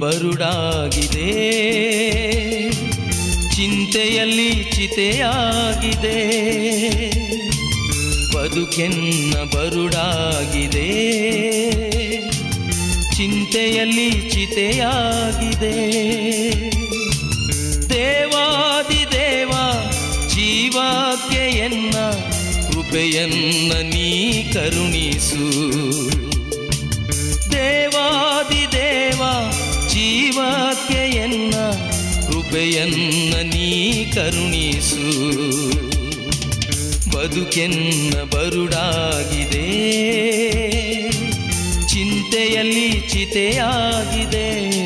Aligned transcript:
ಬರುಡಾಗಿದೆ. 0.00 1.32
ಚಿಂತೆಯಲ್ಲಿ 3.56 4.64
ಚಿತೆಯಾಗಿದೆ. 4.72 6.26
ಬದುಕೆನ್ನ 8.36 9.34
ಬರುಡಾಗಿದೆ. 9.34 10.82
ಚಿಂತೆಯಲ್ಲಿ 13.16 14.10
ಚಿತೆಯಾಗಿದೆ. 14.30 15.90
ದೇವಾದಿ 17.88 19.12
ದೇವ 19.12 19.50
ಜೀವಾಕೆಯನ್ನ 20.28 21.94
ಕೃಪೆಯನ್ನ 22.70 23.72
ನೀ 23.72 24.42
ಕರುಣಿಸು. 24.52 26.01
ಕೃಪೆಯನ್ನ 32.52 33.34
ನೀ 33.34 34.04
ಕರುಣಿಸು. 34.04 35.00
ಬದುಕೆನ್ನ 37.10 38.14
ಬರುಡಾಗಿದೆ. 38.22 39.66
ಚಿಂತೆಯಲ್ಲಿ 41.88 43.08
ಚಿತೆಯಾಗಿದೆ. 43.08 44.81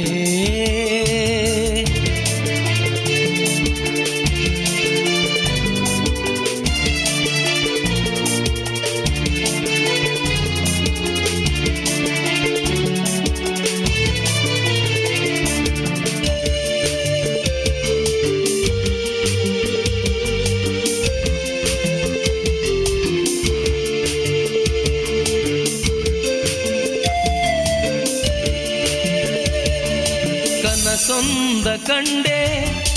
ಕಂಡೆ 31.86 32.40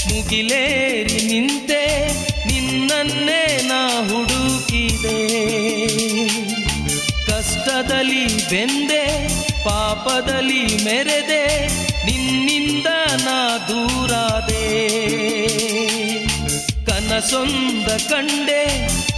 ಮುಗಿಲೇರಿ 0.09 1.19
ನಿಂತೆ, 1.27 1.81
ನಿನ್ನನ್ನೇ 2.47 3.41
ನಾ 3.67 3.79
ಹುಡುಕಿದೆ. 4.09 5.19
ಕಷ್ಟದಲ್ಲಿ 7.27 8.23
ಬೆಂದೆ, 8.49 9.03
ಪಾಪದಲ್ಲಿ 9.63 10.63
ಮೆರೆದೆ, 10.83 11.43
ನಿನ್ನಿಂದ 12.05 12.87
ನಾ 13.25 13.37
ದೂರಾದೆ. 13.69 14.65
ಕನಸೊಂದ 16.85 17.87
ಕಂಡೆ 18.09 18.63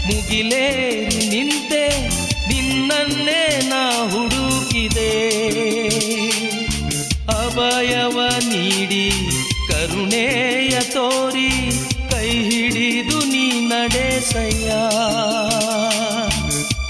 ಮುಗಿಲೇರಿ 0.07 1.21
ನಿಂತೆ, 1.27 1.83
ನಿನ್ನನ್ನೇ 2.47 3.43
ನಾ 3.69 3.83
ಹುಡುಕಿದೆ. 4.09 5.11
ಅಭಯವ 7.41 8.17
ನೀಡಿ 8.47 9.07
ಕರುಣೆಯ 9.94 10.75
ತೋರಿ 10.94 11.47
ಕೈ 12.12 12.28
ಹಿಡಿದು 12.44 13.18
ನೀ 13.31 13.46
ನಡೆಸಯ್ಯ 13.72 14.69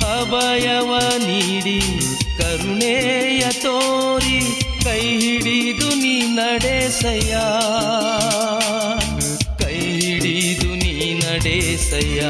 ಅಭಯವ 0.09 0.91
ನೀಡಿ 1.25 1.77
ಕರುಣೆಯ 2.39 3.43
ತೋರಿ 3.63 4.37
ಕೈ 4.85 5.01
ಹಿಡಿದು 5.23 5.89
ನೀ 5.95 6.13
ನಡೆಸಯ್ಯ 6.37 7.33
ಕೈ 9.63 9.79
ಹಿಡಿದು 10.01 10.69
ನೀ 10.83 10.93
ನಡೆಸಯ್ಯ 11.23 12.21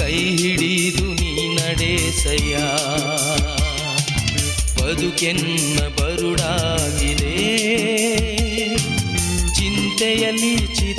ಕೈ 0.00 0.16
ಹಿಡಿದು 0.40 1.06
ನೀ 1.20 1.32
ನಡೆಸಯ್ಯ 1.58 2.56
ಬದುಕೆನ್ನ 4.78 5.77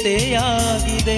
ಚಿತೆಯಾಗಿದೆ 0.02 1.18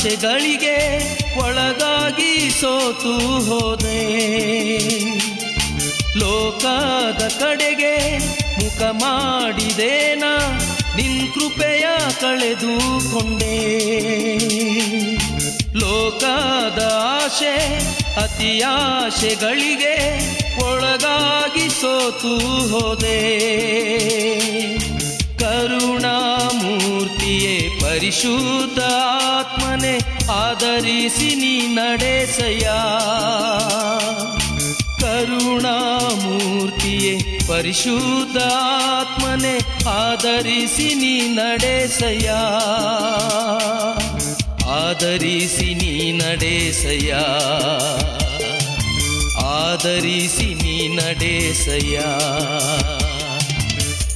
ಅತಿಯಾಶೆಗಳಿಗೆ 0.00 0.76
ಒಳಗಾಗಿ 1.38 2.50
ಸೋತು 2.60 3.44
ಹೋದೆ. 3.44 4.02
ಲೋಕದ 6.18 7.22
ಕಡೆಗೆ 7.40 7.94
ಮುಖ 8.58 8.82
ಮಾಡಿದೇನ 8.82 10.24
ನಿನ್ 10.96 11.32
ಕೃಪೆಯ 11.32 11.86
ಕಳೆದುಕೊಂಡೆ. 12.20 13.58
ಲೋಕದ 15.74 16.80
ಆಶೆ 17.24 17.56
ಅತಿಯಾಶೆಗಳಿಗೆ 18.22 19.96
ಒಳಗಾಗಿ 20.64 21.80
ಸೋತು 21.80 22.34
ಹೋದೆ. 22.68 23.20
ಕರುಣಾಮೂರ್ತಿಯೇ 25.38 27.79
ಪರಿಶುದ್ಧ 28.02 28.82
ಆತ್ಮನೆ 29.30 29.96
ಆಧರಿಸಿ 30.34 31.34
ನೀ 31.34 31.74
ನಡೆಸಯ 31.74 32.64
ಕರುಣಾಮೂರ್ತಿಯೇ 35.02 37.12
ಪರಿಶುದ್ಧ 37.48 38.38
ಆತ್ಮನೆ 38.92 39.52
ಆಧರಿಸಿ 39.96 40.94
ನೀ 40.94 41.36
ನಡೆಸಯ 41.36 42.30
ಆಧರಿಸಿ 44.78 45.74
ನೀ 45.74 46.10
ನಡೆಸಯ 46.22 47.12
ಆಧರಿಸಿ 49.58 50.50
ನೀ 50.62 50.96
ನಡೆಸಯ್ಯ 50.96 51.98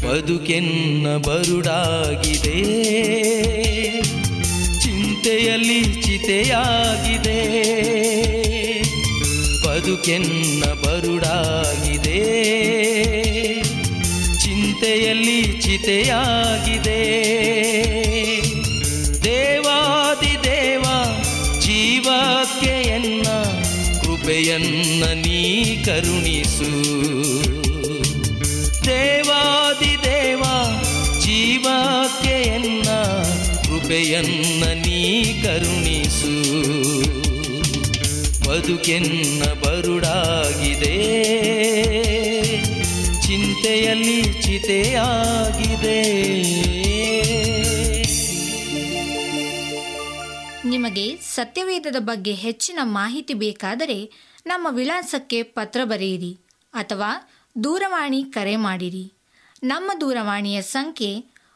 ಬದುಕೆನ್ನ 0.08 1.16
ಬರುಡಾಗಿದೆ. 1.16 2.62
ಚಿಂತೆಯಲ್ಲಿ 4.80 6.02
ಚಿತೆಯಾಗಿದೆ. 6.02 7.64
ಬದುಕೆನ್ನ 9.66 10.64
ಬರುಡಾಗಿದೆ. 10.64 12.44
ಚಿಂತೆಯಲ್ಲಿ 14.38 15.42
ಚಿತೆಯಾಗಿದೆ. 15.42 17.24
ದೇವಾದಿ 19.24 20.44
ದೇವ, 20.44 20.82
ಜೀವಕ್ಕೆ 21.60 22.82
ಎನ್ನ 22.82 23.22
ಕೃಪೆಯನ್ನ 24.00 25.04
ನೀ 25.04 25.64
ಕರುಣಿಸು. 25.84 27.03
ಕೃಪೆಯನ್ನ 33.94 34.64
ನೀ 34.64 35.24
ಕರುಣಿಸು. 35.42 36.32
ಬದುಕೆನ್ನ 38.48 39.44
ಬರುಡಾಗಿದೆ. 39.44 40.96
ಚಿಂತೆಯಲ್ಲಿ 43.22 44.22
ಚಿತೆಯಾಗಿದೆ. 44.42 46.02
ನಿಮಗೆ 50.68 51.16
ಸತ್ಯವೇದದ 51.16 51.96
ಬಗ್ಗೆ 51.98 52.34
ಹೆಚ್ಚಿನ 52.34 52.78
ಮಾಹಿತಿ 52.82 53.34
ಬೇಕಾದರೆ 53.34 54.12
ನಮ್ಮ 54.46 54.66
ವಿಳಾಸಕ್ಕೆ 54.70 55.42
ಪತ್ರ 55.42 55.80
ಬರೆಯಿರಿ 55.84 56.38
ಅಥವಾ 56.72 57.30
ದೂರವಾಣಿ 57.64 58.24
ಕರೆ 58.24 58.56
ಮಾಡಿರಿ. 58.56 59.12
ನಮ್ಮ 59.62 59.92
ದೂರವಾಣಿಯ 60.00 60.62
ಸಂಖ್ಯೆ 60.62 61.33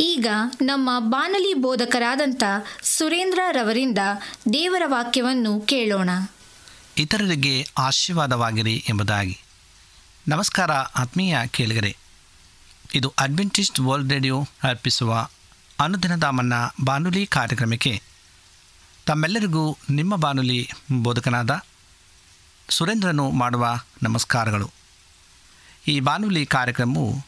ಈಗ 0.00 0.26
ನಮ್ಮ 0.62 0.90
ಬಾನಲಿ 0.98 1.54
ಬೋಧಕರಾದಂಥ 1.54 2.42
ಸುರೇಂದ್ರ 2.82 3.38
ರವರಿಂದ 3.52 3.98
ದೇವರ 4.52 4.82
ವಾಕ್ಯವನ್ನು 4.86 5.60
ಕೇಳೋಣ. 5.60 6.10
ಇತರರಿಗೆ 6.98 7.66
ಆಶೀರ್ವಾದವಾಗಿರಿ 7.78 8.84
ಎಂಬುದಾಗಿ. 8.88 9.38
ನಮಸ್ಕಾರ 10.28 10.72
ಆತ್ಮೀಯ 10.72 11.38
ಕೇಳಿಗರೆ. 11.46 11.96
ಇದು 12.94 13.14
ಅಡ್ವೆಂಟಿಸ್ಟ್ 13.18 13.80
ವರ್ಲ್ಡ್ 13.80 14.12
ರೇಡಿಯೋ 14.12 14.44
ಅರ್ಪಿಸುವ 14.62 15.28
ಅನುದಿನದ 15.80 16.24
ಮನ್ನ 16.24 16.52
ಬಾನುಲಿ 16.84 17.26
ಕಾರ್ಯಕ್ರಮಕ್ಕೆ 17.26 18.02
ತಮ್ಮೆಲ್ಲರಿಗೂ 19.06 19.76
ನಿಮ್ಮ 19.90 20.16
ಬಾನುಲಿ 20.16 20.70
ಬೋಧಕನಾದ 20.92 21.62
ಸುರೇಂದ್ರನು 22.68 23.30
ಮಾಡುವ 23.30 23.80
ನಮಸ್ಕಾರಗಳು. 24.02 24.70
ಈ 25.88 26.00
ಬಾನುಲಿ 26.00 26.46
ಕಾರ್ಯಕ್ರಮವು 26.46 27.27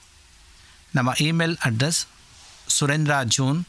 ನಮ್ಮ 0.95 1.13
email 1.19 1.57
address 1.65 2.07
Surendra 2.67 3.13
June 3.23 3.65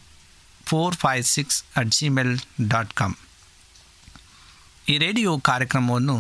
four 0.67 0.97
five 0.97 1.25
six 1.25 1.65
at 1.77 1.89
Gmail 1.89 2.39
dot 2.69 2.95
com 2.95 3.15
ಈ 4.89 4.99
ರೇಡಿಯೋ 4.99 5.39
ಕಾರ್ಯಕ್ರಮವನ್ನು 5.39 6.17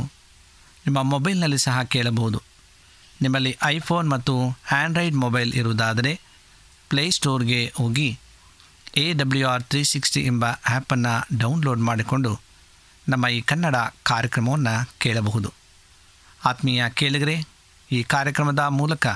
ನಿಮ್ಮ 0.87 1.02
ಮೊಬೈಲ್ನಲ್ಲಿ 1.02 1.58
ಸಹ 1.58 1.82
ಕೇಳಬಹುದು. 1.82 2.43
ನಿಮ್ಮಲ್ಲಿ 3.22 3.56
ಐಫೋನ್ 3.62 4.10
ಮತ್ತು 4.10 4.34
ಆ್ಯಂಡ್ರಾಯ್ಡ್ 4.50 5.16
ಮೊಬೈಲ್ 5.16 5.54
ಇರುವುದಾದರೆ 5.54 6.20
ಪ್ಲೇಸ್ಟೋರ್ಗೆ 6.88 7.72
ಹೋಗಿ 7.76 8.19
A 8.96 9.12
W 9.12 9.48
R 9.48 9.62
three 9.62 9.84
sixty 9.84 10.20
ಎಂಬ 10.20 10.44
ಆ್ಯಪನ್ನು 10.44 11.38
ಡೌನ್ಲೋಡ್ 11.38 11.81
ಮಾಡಿಕೊಂಡು 11.81 12.40
ನಮ್ಮ 13.08 13.28
ಈ 13.28 13.40
ಕನ್ನಡ 13.40 13.76
ಕಾರ್ಯಕ್ರಮವನ್ನು 14.02 14.90
ಕೇಳಬಹುದು. 14.98 15.52
ಆತ್ಮೀಯ 16.44 16.84
ಕೇಳಿಗರೆ, 16.90 17.37
ಈ 17.93 18.02
ಕಾರ್ಯಕ್ರಮದ 18.02 18.58
ಮೂಲಕ 18.58 19.06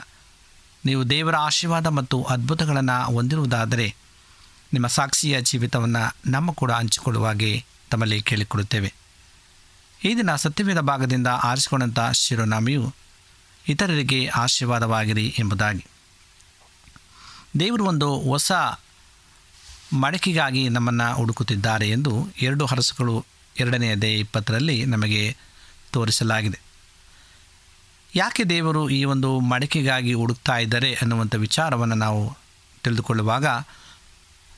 ನೀವು 0.86 1.10
ದೇವರ 1.10 1.36
ಆಶೀರ್ವಾದ 1.36 1.86
ಮತ್ತು 1.86 2.22
ಅದ್ಭುತಗಳನ್ನು 2.22 3.04
ಹೊಂದಿರುವುದಾದರೆ 3.04 3.96
ನಿಮ್ಮ 4.72 4.86
ಸಾಕ್ಷಿಯ 4.86 5.40
ಜೀವಿತವನ್ನು 5.40 6.30
ನಮ್ಮ 6.30 6.52
ಕೂಡ 6.52 6.72
ಹಂಚಿಕೊಳ್ಳುವಾಗೆ 6.72 7.64
ತಮ್ಮಲ್ಲಿ 7.90 8.22
ಕೇಳಿಕೊಡುತ್ತೇವೆ 8.22 8.94
ಈ 10.04 10.16
ದಿನ 10.16 10.36
ಸತ್ಯವೇದ 10.36 10.78
ಭಾಗದಿಂದ 10.78 11.26
ಆರಿಸಿಕೊಂಡಂಥ 11.26 11.98
ಶಿರೋನಾಮಿಯು 12.14 12.94
ಇತರರಿಗೆ 13.68 14.26
ಆಶೀರ್ವಾದವಾಗಿರಿ 14.26 15.34
ಎಂಬುದಾಗಿ. 15.38 15.86
ದೇವರು 17.60 17.84
ಒಂದು 17.84 18.08
ಹೊಸ 18.18 18.52
ಮಡಕೆಗಾಗಿ 20.00 20.68
ನಮ್ಮನ್ನು 20.68 21.14
ಹುಡುಕುತ್ತಿದ್ದಾರೆ 21.14 21.88
ಎಂದು 21.90 22.12
ಎರಡು 22.42 22.66
ಹರಸುಗಳು 22.66 23.24
ಎರಡನೆಯದೇ 23.60 24.14
ಇಪ್ಪತ್ತರಲ್ಲಿ 24.14 24.84
ನಮಗೆ 24.84 25.36
ತೋರಿಸಲಾಗಿದೆ. 25.92 26.65
ಯಾಕೆ 28.16 28.44
ದೇವರು 28.44 28.88
ಈ 28.88 29.04
ಒಂದು 29.04 29.40
ಮಡಕೆಗಾಗಿ 29.40 30.14
ಹುಡುಕ್ತಾ 30.14 30.58
ಇದ್ದಾರೆ 30.58 30.94
ಅನ್ನುವಂಥ 30.94 31.34
ವಿಚಾರವನ್ನು 31.34 31.94
ನಾವು 31.94 32.36
ತಿಳಿದುಕೊಳ್ಳುವಾಗ 32.84 33.46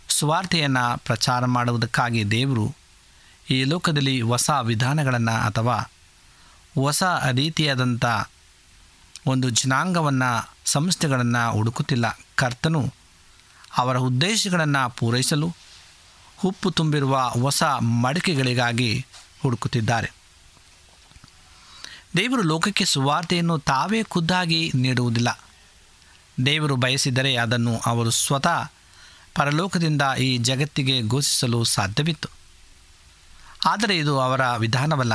ಸುವಾರ್ತೆಯನ್ನು 0.09 0.99
ಪ್ರಚಾರ 0.99 1.45
ಮಾಡುವುದಕ್ಕಾಗಿ 1.45 2.31
ದೇವರು 2.31 2.75
ಈ 3.51 3.65
ಲೋಕದಲ್ಲಿ 3.65 4.21
ಹೊಸ 4.21 4.51
ವಿಧಾನಗಳನ್ನು 4.63 5.47
ಅಥವಾ 5.47 5.77
ಹೊಸ 6.75 7.03
ರೀತಿಯಾದಂಥ 7.33 8.05
ಒಂದು 9.27 9.51
ಜನಾಂಗವನ್ನು, 9.51 10.31
ಸಂಸ್ಥೆಗಳನ್ನು 10.65 11.53
ಹುಡುಕುತ್ತಿಲ್ಲ. 11.53 12.19
ಕರ್ತನು 12.37 12.95
ಅವರ 13.77 13.97
ಉದ್ದೇಶಗಳನ್ನು 13.97 14.91
ಪೂರೈಸಲು 14.91 15.49
ಉಪ್ಪು 16.45 16.71
ತುಂಬಿರುವ 16.71 17.19
ಹೊಸ 17.43 17.63
ಮಡಿಕೆಗಳಿಗಾಗಿ 18.03 19.07
ಹುಡುಕುತ್ತಿದ್ದಾರೆ. 19.43 20.18
ದೇವರು 22.17 22.43
ಲೋಕಕ್ಕೆ 22.43 22.85
ಸುವಾರ್ತೆಯನ್ನು 22.85 23.59
ತಾವೇ 23.59 24.03
ಖುದ್ದಾಗಿ 24.03 24.73
ನೀಡುವುದಿಲ್ಲ. 24.75 25.41
ದೇವರು 26.47 26.77
ಬಯಸಿದರೆ 26.77 27.37
ಅದನ್ನು 27.37 27.79
ಅವರು 27.87 28.11
ಸ್ವತಃ 28.11 28.73
ಪರಲೋಕದಿಂದ 29.35 30.03
ಈ 30.19 30.39
ಜಗತ್ತಿಗೆ 30.39 31.03
ಘೋಷಿಸಲು 31.03 31.65
ಸಾಧ್ಯವಿತ್ತು. 31.65 32.29
ಆದರೆ 33.67 33.99
ಇದು 33.99 34.21
ಅವರ 34.21 34.57
ವಿಧಾನವಲ್ಲ. 34.57 35.15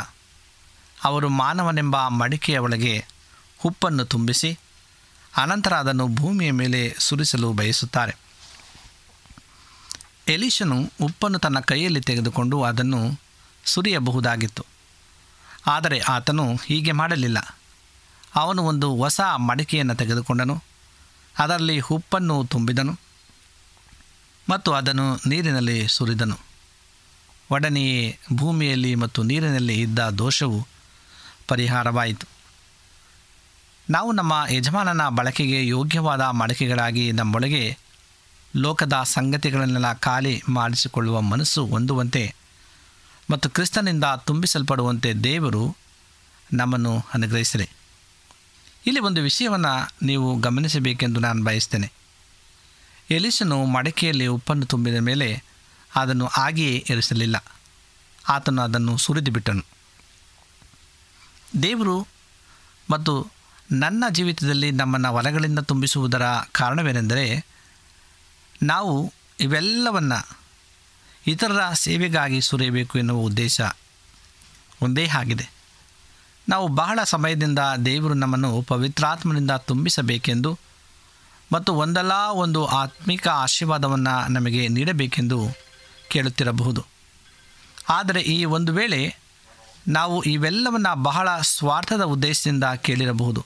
ಅವರು 1.04 1.30
ಮಾನವನೆಂಬ 1.30 2.08
ಮಡಿಕೆಯ 2.08 2.58
ಒಳಗೆ 2.58 3.06
ಉಪ್ಪನ್ನು 3.66 4.06
ತುಂಬಿಸಿ, 4.06 4.60
ಅನಂತರ 5.38 5.74
ಅದನ್ನು 5.74 6.08
ಭೂಮಿಯ 6.08 6.52
ಮೇಲೆ 6.52 6.96
ಸುರಿಸಲು 7.00 7.54
ಬಯಸುತ್ತಾರೆ. 7.54 8.16
ಎಲಿಶನು 10.28 10.92
ಉಪ್ಪನ್ನು 11.02 11.40
ತನ್ನ 11.40 11.60
ಕೈಯಲ್ಲಿ 11.60 12.02
ತೆಗೆದುಕೊಂಡು 12.02 12.64
ಅದನ್ನು 12.64 13.20
ಸುರಿಯಬಹುದಾಗಿತ್ತು. 13.66 14.73
ಆದರೆ 15.68 16.00
ಆತನು 16.00 16.56
ಹೀಗೆ 16.66 16.92
ಮಾಡಲಿಲ್ಲ. 16.92 17.58
ಅವನು 18.36 18.64
ಒಂದು 18.64 18.96
ಹೊಸ 18.96 19.22
ಮಡಿಕೆಯನ್ನು 19.22 19.96
ತೆಗೆದುಕೊಂಡನು. 19.96 20.64
ಅದರಲ್ಲಿ 21.40 21.80
ಉಪ್ಪನ್ನು 21.80 22.44
ತುಂಬಿದನು 22.44 23.00
ಮತ್ತು 24.50 24.74
ಅದನ್ನು 24.74 25.20
ನೀರಿನಲ್ಲಿ 25.28 25.88
ಸುರಿದನು. 25.88 26.38
ಒಡನೆಯೇ 27.52 28.20
ಭೂಮಿಯಲ್ಲಿ 28.34 28.96
ಮತ್ತು 28.96 29.24
ನೀರಿನಲ್ಲಿ 29.24 29.82
ಇದ್ದ 29.82 30.00
ದೋಷವು 30.00 30.68
ಪರಿಹಾರವಾಯಿತು. 31.48 32.28
ನಾವು 33.90 34.12
ನಮ್ಮ 34.12 34.46
ಯಜಮಾನನ 34.50 35.10
ಬಳಕೆಗೆ 35.10 35.68
ಯೋಗ್ಯವಾದ 35.68 36.22
ಮಡಕೆಗಳಾಗಿ 36.22 37.12
ನಮ್ಮೊಳಗೆ 37.12 37.78
ಲೋಕದ 38.56 38.94
ಸಂಗತಿಗಳನ್ನೆಲ್ಲ 39.04 39.94
ಖಾಲಿ 39.94 40.44
ಮಾಡಿಸಿಕೊಳ್ಳುವ 40.50 41.22
ಮನಸ್ಸು 41.22 41.66
ಹೊಂದುವಂತೆ 41.66 42.36
ಮತ್ತು 43.30 43.50
ಕ್ರಿಸ್ತನಿಂದ 43.50 44.04
ತುಂಬಿಸಲ್ಪಡುವಂತೆ 44.26 45.14
ದೇವರು 45.14 45.78
ನಮ್ಮನ್ನು 46.54 47.06
ಅನುಗ್ರಹಿಸಿರಿ. 47.14 47.70
ಇಲ್ಲಿ 48.86 49.00
ಒಂದು 49.00 49.22
ವಿಷಯವನ್ನು 49.22 50.06
ನೀವು 50.06 50.40
ಗಮನಿಸಬೇಕೆಂದು 50.40 51.20
ನಾನು 51.20 51.44
ಬಯಸ್ತೇನೆ. 51.44 51.92
ಎಲಿಸನು 53.12 53.66
ಮಡಕೆಯಲ್ಲಿ 53.66 54.28
ಉಪ್ಪನ್ನು 54.28 54.66
ತುಂಬಿದ 54.66 54.96
ಮೇಲೆ 54.96 55.44
ಅದನ್ನು 55.96 56.26
ಹಾಗೆಯೇ 56.26 56.86
ಇರಿಸಲಿಲ್ಲ. 56.90 57.46
ಆತನು 58.30 58.62
ಅದನ್ನು 58.62 58.98
ಸುರಿದು 58.98 59.32
ಬಿಟ್ಟನು. 59.32 59.64
ದೇವರು 61.64 62.08
ಮತ್ತು 62.90 63.28
ನನ್ನ 63.72 64.04
ಜೀವಿತದಲ್ಲಿ 64.10 64.72
ನಮ್ಮನ್ನು 64.72 65.12
ಹೊಲಗಳಿಂದ 65.12 65.60
ತುಂಬಿಸುವುದರ 65.60 66.22
ಕಾರಣವೇನೆಂದರೆ, 66.52 67.46
ನಾವು 68.64 69.14
ಇವೆಲ್ಲವನ್ನು 69.40 70.43
ಇತರರ 71.28 71.74
ಸೇವೆಗಾಗಿ 71.74 72.42
ಸುರಿಯಬೇಕು 72.42 72.98
ಎನ್ನುವ 72.98 73.22
ಉದ್ದೇಶ 73.22 73.62
ಒಂದೇ 74.82 75.08
ಆಗಿದೆ. 75.08 75.50
ನಾವು 76.50 76.68
ಬಹಳ 76.68 77.00
ಸಮಯದಿಂದ 77.04 77.60
ದೇವರು 77.86 78.14
ನಮ್ಮನ್ನು 78.14 78.62
ಪವಿತ್ರಾತ್ಮನಿಂದ 78.62 79.52
ತುಂಬಿಸಬೇಕೆಂದು 79.52 80.60
ಮತ್ತು 81.52 81.74
ಒಂದಲ್ಲ 81.74 82.12
ಒಂದು 82.32 82.66
ಆತ್ಮಿಕ 82.66 83.28
ಆಶೀರ್ವಾದವನ್ನು 83.28 84.32
ನಮಗೆ 84.32 84.68
ನೀಡಬೇಕೆಂದು 84.68 85.50
ಕೇಳುತ್ತಿರಬಹುದು. 86.10 86.86
ಆದರೆ 87.90 88.22
ಈ 88.22 88.46
ಒಂದು 88.46 88.74
ವೇಳೆ 88.74 89.16
ನಾವು 89.88 90.24
ಇವೆಲ್ಲವನ್ನು 90.24 91.04
ಬಹಳ 91.04 91.30
ಸ್ವಾರ್ಥದ 91.42 92.02
ಉದ್ದೇಶದಿಂದ 92.02 92.64
ಕೇಳಿರಬಹುದು. 92.64 93.46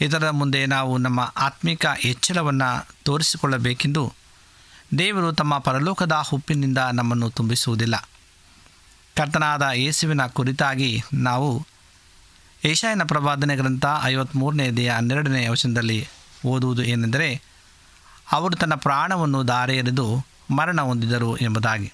ಇದರ 0.00 0.30
ಮುಂದೆ 0.30 0.66
ನಾವು 0.66 0.98
ನಮ್ಮ 0.98 1.20
ಆತ್ಮಿಕ 1.20 1.86
ಎಚ್ಚರವನ್ನು 2.04 2.88
ತೋರಿಸಿಕೊಳ್ಳಬೇಕೆಂದು 3.04 4.19
ದೇವರು 4.98 5.32
ತಮ್ಮ 5.32 5.58
ಪರಲೋಕದ 5.58 6.12
ಹುಪ್ಪಿನಿಂದ 6.12 6.78
ನಮ್ಮನ್ನು 6.78 7.30
ತುಂಬಿಸುವುದಿಲ್ಲ. 7.30 8.08
ಕರ್ತನಾದ 9.16 9.62
ಯೇಸುವಿನ 9.72 10.26
ಕುರಿತಾಗಿ 10.26 11.02
ನಾವು 11.14 11.66
ಏಷಾಯನ 12.64 13.02
ಪ್ರವಾದನೆ 13.02 13.56
ಗ್ರಂಥ 13.56 13.84
ಐವತ್ತ್ಮೂರನೆಯದೆಯ 14.02 14.90
ಹನ್ನೆರಡನೇ 14.90 15.48
ವಚನದಲ್ಲಿ 15.48 16.08
ಓದುವುದು 16.46 16.82
ಏನೆಂದರೆ, 16.82 17.42
ಅವರು 18.32 18.56
ತನ್ನ 18.56 18.74
ಪ್ರಾಣವನ್ನು 18.74 19.48
ದಾರೆ 19.48 19.76
ಎರೆದು 19.76 20.26
ಮರಣ 20.50 20.80
ಹೊಂದಿದರು 20.80 21.36
ಎಂಬುದಾಗಿ. 21.36 21.92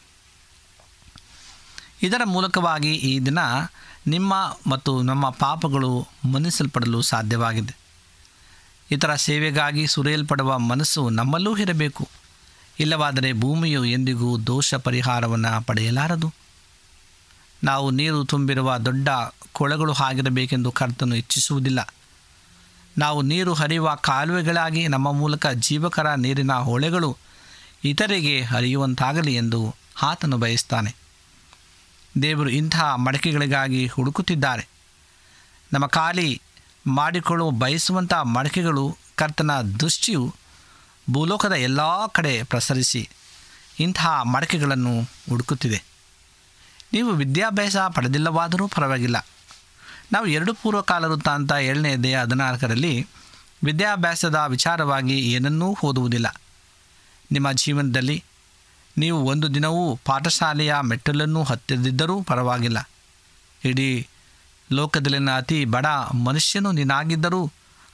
ಇದರ 2.03 2.21
ಮೂಲಕವಾಗಿ 2.25 2.95
ಈ 2.95 3.21
ದಿನ 3.21 3.38
ನಿಮ್ಮ 4.07 4.57
ಮತ್ತು 4.67 5.03
ನಮ್ಮ 5.03 5.31
ಪಾಪಗಳು 5.31 6.09
ಮನ್ನಿಸಲ್ಪಡಲು 6.33 7.03
ಸಾಧ್ಯವಾಗಿದೆ. 7.03 7.76
ಇತರ 8.91 9.15
ಸೇವೆಗಾಗಿ 9.15 9.87
ಸುರಿಯಲ್ಪಡುವ 9.87 10.59
ಮನಸ್ಸು 10.59 11.11
ನಮ್ಮಲ್ಲೂ 11.11 11.57
ಇರಬೇಕು. 11.57 12.09
ಇಲ್ಲವಾದರೆ 12.78 13.33
ಭೂಮಿಯು 13.33 13.85
ಎಂದಿಗೂ 13.85 14.38
ದೋಷ 14.38 14.75
ಪರಿಹಾರವನ್ನು 14.75 15.62
ಪಡೆಯಲಾರದು. 15.62 16.35
ನಾವು 17.64 17.90
ನೀರು 17.90 18.25
ತುಂಬಿರುವ 18.25 18.76
ದೊಡ್ಡ 18.76 19.09
ಕೊಳಗಳು 19.52 19.92
ಆಗಿರಬೇಕೆಂದು 19.92 20.73
ಕರ್ತನು 20.73 21.14
ಇಚ್ಛಿಸುವುದಿಲ್ಲ. 21.14 21.95
ನಾವು 22.99 23.23
ನೀರು 23.23 23.54
ಹರಿಯುವ 23.54 23.95
ಕಾಲುವೆಗಳಾಗಿ 23.95 24.88
ನಮ್ಮ 24.88 25.12
ಮೂಲಕ 25.12 25.47
ಜೀವಕರ 25.47 26.14
ನೀರಿನ 26.14 26.52
ಹೊಳೆಗಳು 26.52 27.16
ಇತರಿಗೆ 27.85 28.42
ಹರಿಯುವಂತಾಗಲಿ 28.42 29.35
ಎಂದು 29.35 29.75
ಆತನು 30.02 30.38
ಬಯಸ್ತಾನೆ. 30.38 30.97
ದೇವರು 32.23 32.49
ಇಂತಹ 32.49 32.95
ಮಡಕೆಗಳಿಗಾಗಿ 32.95 33.87
ಹುಡುಕುತ್ತಿದ್ದಾರೆ. 33.87 34.68
ನಮ್ಮ 35.73 35.87
ಖಾಲಿ 35.87 36.42
ಮಾಡಿಕೊಳ್ಳುವ 36.87 37.50
ಬಯಸುವಂಥ 37.50 38.14
ಮಡಕೆಗಳು 38.14 38.97
ಕರ್ತನ 39.14 39.50
ದೃಷ್ಟಿಯು 39.80 40.35
ಭೂಲೋಕದ 41.11 41.53
ಎಲ್ಲ 41.53 42.07
ಕಡೆ 42.07 42.43
ಪ್ರಸರಿಸಿ 42.43 43.09
ಇಂತಹ 43.81 44.23
ಮಡಕೆಗಳನ್ನು 44.23 45.01
ಹುಡುಕುತ್ತಿದೆ 45.03 45.85
ನೀವು 46.93 47.11
ವಿದ್ಯಾಭ್ಯಾಸ 47.11 47.77
ಪಡೆದಿಲ್ಲವಾದರೂ 47.77 48.69
ಪರವಾಗಿಲ್ಲ. 48.69 49.27
ನಾವು 50.13 50.27
ಎರಡು 50.27 50.55
ಪೂರ್ವಕಾಲ 50.55 51.05
ವೃತ್ತಾಂತ 51.05 51.53
ಏಳನೇ 51.53 51.97
ದೇಹ 51.97 52.23
ಹದಿನಾಲ್ಕರಲ್ಲಿ 52.23 53.07
ವಿದ್ಯಾಭ್ಯಾಸದ 53.65 54.45
ವಿಚಾರವಾಗಿ 54.49 55.19
ಏನನ್ನೂ 55.19 55.77
ಓದುವುದಿಲ್ಲ. 55.85 56.43
ನಿಮ್ಮ 57.33 57.53
ಜೀವನದಲ್ಲಿ 57.53 58.25
ನೀವು 58.99 59.25
ಒಂದು 59.25 59.55
ದಿನವೂ 59.55 60.01
ಪಾಠಶಾಲೆಯ 60.05 60.75
ಮೆಟ್ಟಲನ್ನು 60.83 61.43
ಹತ್ತಿರದಿದ್ದರೂ 61.43 62.23
ಪರವಾಗಿಲ್ಲ. 62.23 62.91
ಇಡೀ 63.65 64.07
ಲೋಕದಲ್ಲಿನ 64.73 65.37
ಅತಿ 65.37 65.65
ಬಡ 65.65 65.87
ಮನುಷ್ಯನು 66.27 66.73
ನೀನಾಗಿದ್ದರೂ 66.73 67.47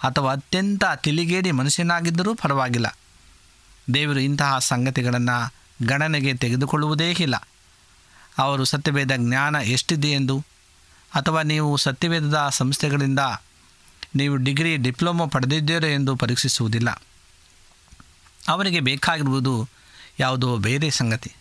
ಅಥವಾ 0.02 0.32
ಅತ್ಯಂತ 0.32 0.84
ತಿಳಿಗೇಡಿ 0.96 1.50
ಮನುಷ್ಯನಾಗಿದ್ದರೂ 1.50 2.34
ಪರವಾಗಿಲ್ಲ. 2.34 2.98
ದೇವರು 3.94 4.20
ಇಂತಹ 4.20 4.58
ಸಂಗತಿಗಳನ್ನು 4.58 5.54
ಗಣನೆಗೆ 5.86 6.34
ತೆಗೆದುಕೊಳ್ಳುವುದೇ 6.34 7.10
ಇಲ್ಲ. 7.10 7.48
ಅವರು 8.38 8.64
ಸತ್ಯವೇದ 8.64 9.10
ಜ್ಞಾನ 9.16 9.54
ಎಷ್ಟಿದೆ 9.54 10.08
ಎಂದು? 10.08 10.44
ಅಥವಾ 11.14 11.42
ನೀವು 11.42 11.76
ಸತ್ಯವೇದದ 11.76 12.48
ಸಂಸ್ಥೆಗಳಿಂದ 12.50 13.18
ನೀವು 14.14 14.36
ಡಿಗ್ರಿ, 14.36 14.76
ಡಿಪ್ಲೊಮೊ 14.76 15.26
ಪಡೆದಿದ್ದೀರೋ 15.26 15.86
ಎಂದು 15.86 16.16
ಪರೀಕ್ಷಿಸುವುದಿಲ್ಲ. 16.16 17.02
ಅವರಿಗೆ 18.48 18.80
ಬೇಕಾಗಿರುವುದು 18.80 19.68
ಯಾವುದೋ 20.20 20.56
ಬೇರೆ 20.56 20.90
ಸಂಗತಿ. 20.90 21.32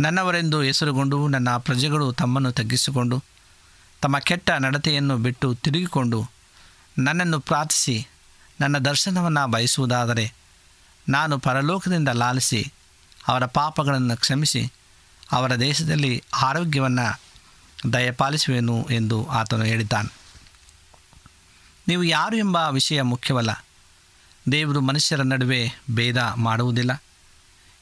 ನನ್ನವರೆಂದು 0.00 0.62
ಹೆಸರುಗೊಂಡು 0.62 1.28
ನನ್ನ 1.28 1.56
ಪ್ರಜೆಗಳು 1.56 2.12
ತಮ್ಮನ್ನು 2.12 2.52
ತಗ್ಗಿಸಿಕೊಂಡು, 2.52 3.24
ತಮ್ಮ 4.02 4.18
ಕೆಟ್ಟ 4.18 4.50
ನಡತೆಯನ್ನು 4.50 5.18
ಬಿಟ್ಟು 5.18 5.54
ತಿರುಗಿಕೊಂಡು 5.54 6.30
ನನ್ನನ್ನು 6.98 7.40
ಪ್ರಾರ್ಥಿಸಿ 7.40 8.08
ನನ್ನ 8.60 8.78
ದರ್ಶನವನ್ನು 8.78 9.48
ಬಯಸುವುದಾದರೆ 9.48 10.34
ನಾನು 11.08 11.38
ಪರಲೋಕದಿಂದ 11.38 12.08
ಲಾಲಿಸಿ 12.08 12.72
ಅವರ 13.28 13.46
ಪಾಪಗಳನ್ನು 13.46 14.16
ಕ್ಷಮಿಸಿ 14.16 14.72
ಅವರ 15.32 15.54
ದೇಶದಲ್ಲಿ 15.54 16.24
ಆರೋಗ್ಯವನ್ನು 16.34 17.20
ದಯಪಾಲಿಸುವೆನು 17.92 18.88
ಎಂದು 18.90 19.26
ಆತನು 19.26 19.64
ಹೇಳಿದ್ದಾನೆ. 19.64 20.14
ನೀವು 21.88 22.04
ಯಾರು 22.04 22.36
ಎಂಬ 22.36 22.58
ವಿಷಯ 22.70 23.02
ಮುಖ್ಯವಲ್ಲ. 23.02 23.64
ದೇವರು 24.52 24.80
ಮನುಷ್ಯರ 24.80 25.22
ನಡುವೆ 25.22 25.72
ಭೇದ 25.94 26.18
ಮಾಡುವುದಿಲ್ಲ. 26.18 27.02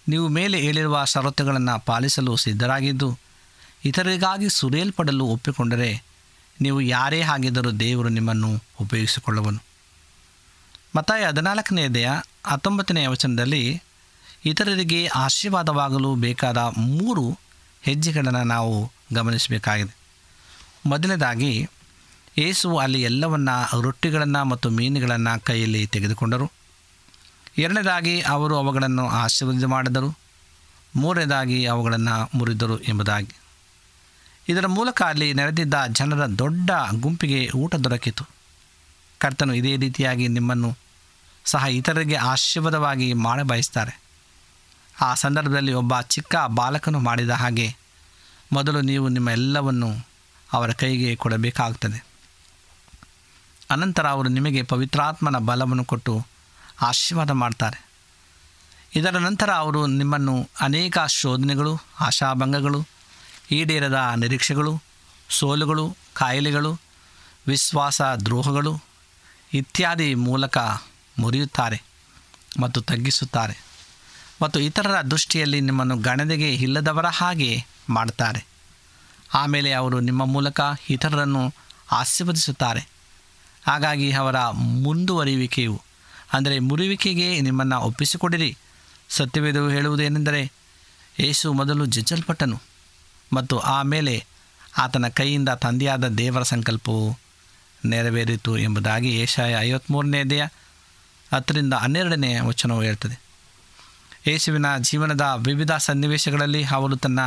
ನೀವು 0.09 0.29
ಮೇಲೆ 0.29 0.59
ಹೇಳಿರುವ 0.61 1.05
ಷರತ್ತುಗಳನ್ನು 1.05 1.85
ಪಾಲಿಸಲು 1.85 2.37
ಸಿದ್ಧರಾಗಿದ್ದು, 2.37 3.19
ಇತರರಿಗಾಗಿ 3.85 4.49
ಸುರಿಯಲ್ಪಡಲು 4.49 5.25
ಒಪ್ಪಿಕೊಂಡರೆ 5.25 6.03
ನೀವು 6.61 6.81
ಯಾರೇ 6.81 7.21
ಆಗಿದ್ದರೂ 7.21 7.73
ದೇವರು 7.73 8.09
ನಿಮ್ಮನ್ನು 8.09 8.63
ಉಪಯೋಗಿಸಿಕೊಳ್ಳುವನು. 8.81 9.66
ಮತ್ತಾಯ 10.95 11.25
ಹದಿನಾಲ್ಕನೆಯದೆಯ 11.27 12.11
ಹತ್ತೊಂಬತ್ತನೆಯ 12.47 13.09
ವಚನದಲ್ಲಿ 13.09 13.83
ಇತರರಿಗೆ 14.45 15.07
ಆಶೀರ್ವಾದವಾಗಲು 15.07 16.15
ಬೇಕಾದ 16.15 16.57
ಮೂರು 16.59 17.39
ಹೆಜ್ಜೆಗಳನ್ನು 17.83 18.45
ನಾವು 18.45 18.93
ಗಮನಿಸಬೇಕಾಗಿದೆ. 19.15 19.97
ಮೊದಲನೇದಾಗಿ, 20.87 21.69
ಯೇಸು 22.39 22.77
ಅಲ್ಲಿ 22.77 23.03
ಎಲ್ಲವನ್ನ 23.03 23.49
ರೊಟ್ಟಿಗಳನ್ನು 23.83 24.45
ಮತ್ತು 24.45 24.71
ಮೀನುಗಳನ್ನು 24.71 25.45
ಕೈಯಲ್ಲಿ 25.45 25.87
ತೆಗೆದುಕೊಂಡರು. 25.87 26.53
ಎರಡನೇದಾಗಿ, 27.59 28.21
ಅವರು 28.21 28.57
ಅವುಗಳನ್ನು 28.57 29.09
ಆಶೀರ್ವಾದ 29.09 29.65
ಮಾಡಿದರು. 29.65 30.19
ಮೂರನೇದಾಗಿ, 30.97 31.67
ಅವುಗಳನ್ನು 31.67 32.31
ಮುರಿದರು 32.35 32.79
ಎಂಬುದಾಗಿ. 32.79 33.35
ಇದರ 34.49 34.67
ಮೂಲಕ 34.67 35.03
ಅಲ್ಲಿ 35.03 35.35
ನೆರೆದಿದ್ದ 35.35 35.75
ಜನರ 35.89 36.27
ದೊಡ್ಡ 36.27 36.71
ಗುಂಪಿಗೆ 36.93 37.51
ಊಟ 37.55 37.75
ದೊರಕಿತು. 37.75 38.36
ಕರ್ತನು 39.27 39.55
ಇದೇ 39.55 39.77
ರೀತಿಯಾಗಿ 39.77 40.29
ನಿಮ್ಮನ್ನು 40.29 40.77
ಸಹ 41.45 41.65
ಇತರರಿಗೆ 41.65 42.15
ಆಶೀರ್ವಾದವಾಗಿ 42.15 43.13
ಮಾಡ 43.13 43.41
ಬಯಸ್ತಾರೆ. 43.41 44.01
ಆ 45.01 45.15
ಸಂದರ್ಭದಲ್ಲಿ 45.15 45.73
ಒಬ್ಬ 45.73 46.01
ಚಿಕ್ಕ 46.01 46.35
ಬಾಲಕನು 46.47 47.01
ಮಾಡಿದ 47.01 47.31
ಹಾಗೆ 47.31 47.77
ಮೊದಲು 48.53 48.81
ನೀವು 48.81 49.09
ನಿಮ್ಮ 49.09 49.31
ಎಲ್ಲವನ್ನು 49.31 50.07
ಅವರ 50.53 50.73
ಕೈಗೆ 50.73 51.17
ಕೊಡಬೇಕಾಗ್ತದೆ. 51.17 52.07
ಅನಂತರ 53.71 54.09
ಅವರು 54.09 54.29
ನಿಮಗೆ 54.29 54.63
ಪವಿತ್ರಾತ್ಮನ 54.63 55.39
ಬಲವನ್ನು 55.39 55.85
ಕೊಟ್ಟು 55.85 56.27
ಆಶೀರ್ವಾದ 56.83 57.31
ಮಾಡ್ತಾರೆ. 57.31 57.87
ಇದರ 58.95 59.19
ನಂತರ 59.19 59.51
ಅವರು 59.51 59.87
ನಿಮ್ಮನ್ನು 59.87 60.49
ಅನೇಕ 60.61 60.99
ಶೋಧನೆಗಳು, 61.09 61.79
ಆಶಾಭಂಗಗಳು, 62.01 62.87
ಈಡೇರದ 63.51 64.13
ನಿರೀಕ್ಷೆಗಳು, 64.17 64.83
ಸೋಲುಗಳು, 65.31 65.97
ಕಾಯಿಲೆಗಳು, 66.15 66.79
ವಿಶ್ವಾಸ 67.47 68.03
ದ್ರೋಹಗಳು 68.03 68.96
ಇತ್ಯಾದಿ 69.53 70.15
ಮೂಲಕ 70.15 70.59
ಮುರಿಯುತ್ತಾರೆ 71.19 71.83
ಮತ್ತು 72.61 72.81
ತಗ್ಗಿಸುತ್ತಾರೆ 72.81 73.67
ಮತ್ತು 74.43 74.61
ಇತರರ 74.61 75.01
ದೃಷ್ಟಿಯಲ್ಲಿ 75.01 75.61
ನಿಮ್ಮನ್ನು 75.61 75.97
ಗಣನೆಗೆ 75.97 76.55
ಇಲ್ಲದವರ 76.55 77.07
ಹಾಗೆ 77.07 77.65
ಮಾಡ್ತಾರೆ 77.89 78.47
ಆಮೇಲೆ 79.35 79.73
ಅವರು 79.73 80.01
ನಿಮ್ಮ 80.01 80.25
ಮೂಲಕ 80.25 80.61
ಇತರರನ್ನು 80.91 81.55
ಆಶೀರ್ವದಿಸುತ್ತಾರೆ. 81.93 82.89
ಹಾಗಾಗಿ 83.67 84.13
ಅವರ 84.13 84.49
ಮುಂದುವರಿಯುವಿಕೆಯು, 84.51 85.83
ಅಂದರೆ 86.33 86.59
ಮುರಿಯುವಿಕೆಗೆ 86.59 87.41
ನಿಮ್ಮನ್ನು 87.41 87.81
ಒಪ್ಪಿಸಿಕೊಡಿರಿ. 87.81 88.57
ಸತ್ಯವೇದವು 89.09 89.69
ಹೇಳುವುದೇನೆಂದರೆ 89.69 90.53
ಯೇಸು 91.19 91.53
ಮೊದಲು 91.53 91.87
ಜಜ್ಜಲ್ಪಟ್ಟನು 91.87 92.63
ಮತ್ತು 93.33 93.59
ಆಮೇಲೆ 93.59 94.27
ಆತನ 94.79 95.09
ಕೈಯಿಂದ 95.09 95.49
ತಂದೆಯಾದ 95.49 96.09
ದೇವರ 96.09 96.43
ಸಂಕಲ್ಪವು 96.43 97.19
ನೆರವೇರಿತು 97.87 98.59
ಎಂಬುದಾಗಿ 98.59 99.09
ಏಷಾಯ 99.09 99.55
ಐವತ್ತ್ಮೂರನೇ 99.61 100.25
ದೇಹ 100.25 100.47
ಹತ್ತರಿಂದ 101.35 101.75
ಹನ್ನೆರಡನೇ 101.75 102.41
ವಚನವು 102.41 102.83
ಹೇಳ್ತದೆ. 102.83 103.21
ಯೇಸುವಿನ 104.27 104.67
ಜೀವನದ 104.81 105.35
ವಿವಿಧ 105.37 105.73
ಸನ್ನಿವೇಶಗಳಲ್ಲಿ 105.73 106.65
ಅವರು 106.65 106.97
ತನ್ನ 106.97 107.19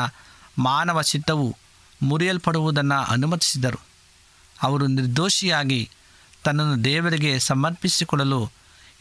ಮಾನವ 0.57 1.01
ಚಿತ್ತವು 1.01 1.57
ಮುರಿಯಲ್ಪಡುವುದನ್ನು 2.01 3.03
ಅನುಮತಿಸಿದರು. 3.03 3.79
ಅವರು 4.61 4.87
ನಿರ್ದೋಷಿಯಾಗಿ 4.87 5.89
ತನ್ನನ್ನು 6.43 6.83
ದೇವರಿಗೆ 6.83 7.39
ಸಮರ್ಪಿಸಿಕೊಳ್ಳಲು 7.39 8.51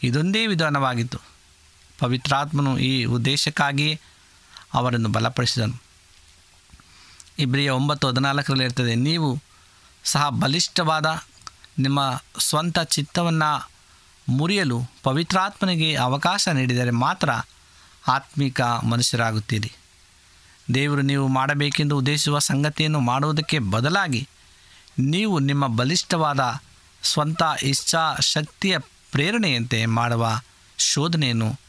ಇದೊಂದೇ 0.03 0.47
ವಿಧಾನವಾಗಿತ್ತು. 0.47 1.19
ಪವಿತ್ರಾತ್ಮನು 1.99 2.79
ಈ 2.79 3.05
ಉದ್ದೇಶಕ್ಕಾಗಿ 3.05 3.99
ಅವರನ್ನು 4.73 5.09
ಬಲಪಡಿಸಿದನು. 5.09 5.81
ಇಬ್ರಿಯ 7.39 7.69
ಒಂಬತ್ತು 7.69 8.07
ಹದಿನಾಲ್ಕರಲ್ಲಿ 8.07 8.63
ಇರ್ತದೆ 8.63 8.95
ನೀವು 8.95 9.41
ಸಹ 10.03 10.29
ಬಲಿಷ್ಠವಾದ 10.29 11.23
ನಿಮ್ಮ 11.79 12.23
ಸ್ವಂತ 12.39 12.79
ಚಿತ್ತವನ್ನು 12.79 13.69
ಮುರಿಯಲು 14.29 14.81
ಪವಿತ್ರಾತ್ಮನಿಗೆ 15.03 15.95
ಅವಕಾಶ 15.95 16.47
ನೀಡಿದರೆ 16.47 16.91
ಮಾತ್ರ 16.91 17.29
ಆತ್ಮಿಕ 18.07 18.61
ಮನುಷ್ಯರಾಗುತ್ತೀರಿ. 18.61 19.71
ದೇವರು 20.73 21.01
ನೀವು 21.01 21.27
ಮಾಡಬೇಕೆಂದು 21.27 21.97
ಉದ್ದೇಶಿಸುವ 21.97 22.39
ಸಂಗತಿಯನ್ನು 22.39 22.99
ಮಾಡುವುದಕ್ಕೆ 22.99 23.59
ಬದಲಾಗಿ 23.59 24.27
ನೀವು 24.99 25.39
ನಿಮ್ಮ 25.39 25.67
ಬಲಿಷ್ಠವಾದ 25.67 26.61
ಸ್ವಂತ 27.03 27.41
ಇಚ್ಛಾ 27.63 28.15
ಶಕ್ತಿಯ 28.15 28.77
ಪ್ರೇರಣೆಯಂತೆ 29.11 29.85
ಮಾಡುವ 29.85 30.41
ಶೋಧನೆಯನ್ನು 30.77 31.59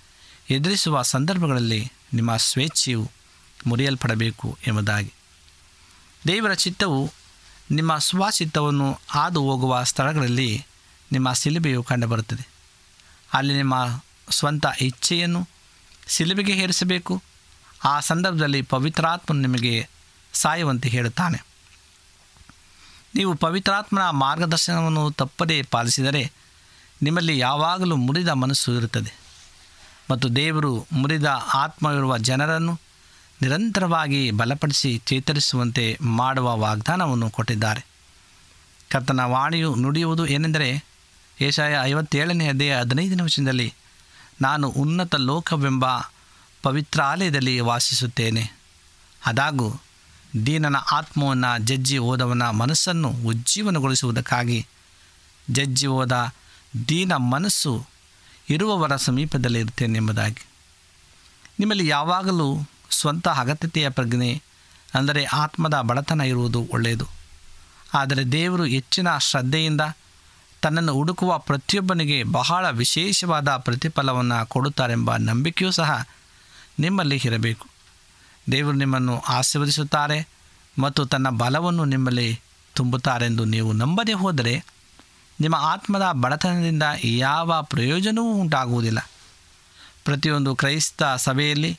ಎದುರಿಸುವ 0.50 1.02
ಸಂದರ್ಭಗಳಲ್ಲಿ 1.02 1.92
ನಿಮ್ಮ 2.14 2.36
ಸ್ವೇಚ್ಛೆಯು 2.36 3.10
ಮುರಿಯಲ್ಪಡಬೇಕು 3.66 4.58
ಎಂಬುದಾಗಿ. 4.66 5.12
ದೇವರ 6.26 6.52
ಚಿತ್ತವು 6.52 7.12
ನಿಮ್ಮ 7.70 7.98
ಸ್ವಚಿತ್ತವನ್ನು 7.98 9.00
ಹಾದು 9.08 9.42
ಹೋಗುವ 9.42 9.82
ಸ್ಥಳಗಳಲ್ಲಿ 9.82 10.66
ನಿಮ್ಮ 11.12 11.32
ಸಿಲುಬೆಯು 11.32 11.82
ಕಂಡುಬರುತ್ತದೆ. 11.82 12.48
ಅಲ್ಲಿ 13.32 13.56
ನಿಮ್ಮ 13.56 14.02
ಸ್ವಂತ 14.30 14.66
ಇಚ್ಛೆಯನ್ನು 14.80 15.48
ಸಿಲುಬೆಗೆ 16.06 16.52
ಹೇರಿಸಬೇಕು. 16.52 17.22
ಆ 17.84 18.00
ಸಂದರ್ಭದಲ್ಲಿ 18.00 18.62
ಪವಿತ್ರಾತ್ಮನು 18.62 19.40
ನಿಮಗೆ 19.40 19.88
ಸಾಯುವಂತೆ 20.32 20.88
ಹೇಳುತ್ತಾನೆ. 20.88 21.46
ನೀವು 23.14 23.34
ಪವಿತ್ರಾತ್ಮನ 23.34 24.10
ಮಾರ್ಗದರ್ಶನವನ್ನು 24.10 25.10
ತಪ್ಪದೇ 25.10 25.62
ಪಾಲಿಸಿದರೆ 25.62 26.32
ನಿಮ್ಮಲ್ಲಿ 27.02 27.38
ಯಾವಾಗಲೂ 27.38 27.96
ಮುರಿದ 27.96 28.28
ಮನಸ್ಸು 28.28 28.72
ಇರುತ್ತದೆ. 28.72 29.14
ಮತ್ತು 30.10 30.36
ದೇವರು 30.36 30.86
ಮುರಿದ 30.92 31.24
ಆತ್ಮವಿರುವ 31.54 32.18
ಜನರನ್ನು 32.18 32.80
ನಿರಂತರವಾಗಿ 33.42 34.30
ಬಲಪಡಿಸಿ 34.30 35.02
ಚೇತರಿಸುವಂತೆ 35.06 35.98
ಮಾಡುವ 36.00 36.56
ವಾಗ್ದಾನವನ್ನು 36.56 37.30
ಕೊಟ್ಟಿದ್ದಾರೆ. 37.30 37.86
ಕರ್ತನ 38.90 39.20
ವಾಣಿಯು 39.20 39.74
ನುಡಿಯುವುದು 39.74 40.26
ಏನೆಂದರೆ 40.26 40.84
ಏಷಾಯ 41.40 41.74
ಐವತ್ತೇಳನೇ 41.82 42.48
ಅಧ್ಯಾಯ 42.48 42.80
ಹದಿನೈದನೇ 42.80 43.22
ವರ್ಷದಲ್ಲಿ 43.22 43.74
ನಾನು 44.42 44.68
ಉನ್ನತ 44.68 45.14
ಲೋಕವೆಂಬ 45.14 45.84
ಪವಿತ್ರಾಲಯದಲ್ಲಿ 46.62 47.60
ವಾಸಿಸುತ್ತೇನೆ. 47.60 48.52
ಅದಾಗೂ 49.26 49.80
ದೀನನ 50.46 50.76
ಆತ್ಮವನ್ನು 50.76 51.58
ಜಜ್ಜಿ 51.58 51.98
ಹೋದವನ 51.98 52.50
ಮನಸ್ಸನ್ನು 52.50 53.08
ಉಜ್ಜೀವನಗೊಳಿಸುವುದಕ್ಕಾಗಿ 53.08 54.66
ಜಜ್ಜಿ 55.50 55.86
ಹೋದ 55.86 56.32
ದೀನ 56.88 57.16
ಮನಸ್ಸು 57.16 57.86
ಇರುವವರ 58.48 58.96
ಸಮೀಪದಲ್ಲಿ 58.96 59.58
ಇರುತ್ತೇನೆ 59.58 59.96
ಎಂಬುದಾಗಿ 59.96 60.46
ನಿಮ್ಮಲ್ಲಿ 61.58 61.88
ಯಾವಾಗಲೂ 61.88 62.68
ಸ್ವಂತ 62.90 63.26
ಅಗತ್ಯತೆಯ 63.42 63.88
ಪ್ರಜ್ಞೆ, 63.88 64.30
ಅಂದರೆ 64.94 65.22
ಆತ್ಮದ 65.34 65.76
ಬಡತನ 65.80 66.20
ಇರುವುದು 66.20 66.60
ಒಳ್ಳೆಯದು. 66.72 67.06
ಆದರೆ 67.94 68.22
ದೇವರು 68.32 68.64
ಹೆಚ್ಚಿನ 68.64 69.08
ಶ್ರದ್ಧೆಯಿಂದ 69.18 69.82
ತನ್ನನ್ನು 70.62 70.92
ಹುಡುಕುವ 70.92 71.32
ಪ್ರತಿಯೊಬ್ಬನಿಗೆ 71.38 72.18
ಬಹಳ 72.32 72.64
ವಿಶೇಷವಾದ 72.70 73.50
ಪ್ರತಿಫಲವನ್ನು 73.56 74.38
ಕೊಡುತ್ತಾರೆಂಬ 74.46 75.10
ನಂಬಿಕೆಯೂ 75.16 75.70
ಸಹ 75.70 75.90
ನಿಮ್ಮಲ್ಲಿ 76.78 77.16
ಇರಬೇಕು. 77.24 77.66
ದೇವರು 78.52 78.76
ನಿಮ್ಮನ್ನು 78.76 79.14
ಆಶೀರ್ವದಿಸುತ್ತಾರೆ 79.28 80.18
ಮತ್ತು 80.76 81.02
ತನ್ನ 81.04 81.28
ಬಲವನ್ನು 81.42 81.84
ನಿಮ್ಮಲ್ಲಿ 81.84 82.28
ತುಂಬುತ್ತಾರೆಂದು 82.76 83.44
ನೀವು 83.44 83.70
ನಂಬದೇ 83.72 84.12
ಹೋದರೆ 84.12 84.54
ನಿಮ್ಮ 85.40 85.56
ಆತ್ಮದ 85.70 86.06
ಬಡತನದಿಂದ 86.22 86.84
ಯಾವ 87.02 87.50
ಪ್ರಯೋಜನವೂ 87.62 88.30
ಉಂಟಾಗುವುದಿಲ್ಲ. 88.40 89.00
ಪ್ರತಿಯೊಂದು 90.04 90.50
ಕ್ರೈಸ್ತ 90.54 91.02
ಸಭೆಯಲ್ಲಿ 91.16 91.72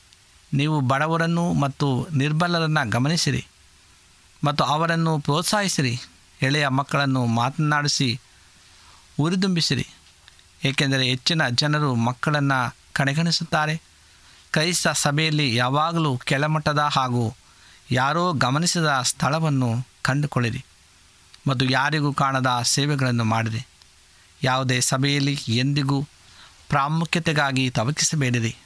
ನೀವು 0.52 0.80
ಬಡವರನ್ನು 0.80 1.52
ಮತ್ತು 1.52 2.08
ನಿರ್ಬಲರನ್ನು 2.12 2.90
ಗಮನಿಸಿರಿ 2.90 3.46
ಮತ್ತು 4.44 4.64
ಅವರನ್ನು 4.64 5.18
ಪ್ರೋತ್ಸಾಹಿಸಿರಿ. 5.18 6.00
ಎಳೆಯ 6.42 6.68
ಮಕ್ಕಳನ್ನು 6.68 7.26
ಮಾತನಾಡಿಸಿ 7.26 8.20
ಉರಿದುಂಬಿಸಿರಿ. 9.20 9.86
ಏಕೆಂದರೆ 10.64 11.04
ಹೆಚ್ಚಿನ 11.08 11.48
ಜನರು 11.48 11.94
ಮಕ್ಕಳನ್ನು 11.94 12.76
ಕಡೆಗಣಿಸುತ್ತಾರೆ. 12.92 13.82
ಕ್ರೈಸ್ತ 14.52 14.88
ಸಭೆಯಲ್ಲಿ 14.88 15.54
ಯಾವಾಗಲೂ 15.54 16.16
ಕೆಳಮಟ್ಟದ 16.16 16.78
ಹಾಗೂ 16.78 17.34
ಯಾರೋ 17.90 18.32
ಗಮನಿಸದ 18.32 19.00
ಸ್ಥಳವನ್ನು 19.02 19.70
ಕಂಡುಕೊಳ್ಳಿರಿ 20.02 20.64
ಮತ್ತು 21.48 21.64
ಯಾರಿಗೂ 21.64 22.12
ಕಾಣದ 22.12 22.50
ಸೇವೆಗಳನ್ನು 22.62 23.24
ಮಾಡಿರಿ. 23.24 23.66
ಯಾವುದೇ 24.42 24.80
ಸಭೆಯಲ್ಲಿ 24.80 25.34
ಎಂದಿಗೂ 25.48 26.02
ಪ್ರಾಮುಖ್ಯತೆಗಾಗಿ 26.68 27.70
ತವಕಿಸಬೇಡಿರಿ 27.70 28.56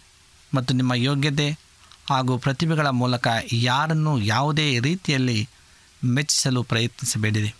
ಮತ್ತು 0.54 0.74
ನಿಮ್ಮ 0.74 0.94
ಯೋಗ್ಯತೆ 0.94 1.58
ಹಾಗೂ 2.08 2.38
ಪ್ರತಿಭೆಗಳ 2.38 2.86
ಮೂಲಕ 2.86 3.28
ಯಾರನ್ನು 3.52 4.20
ಯಾವುದೇ 4.22 4.80
ರೀತಿಯಲ್ಲಿ 4.80 5.48
ಮೆಚ್ಚಿಸಲು 6.04 6.62
ಪ್ರಯತ್ನಿಸಬೇಡಿದೆ 6.62 7.54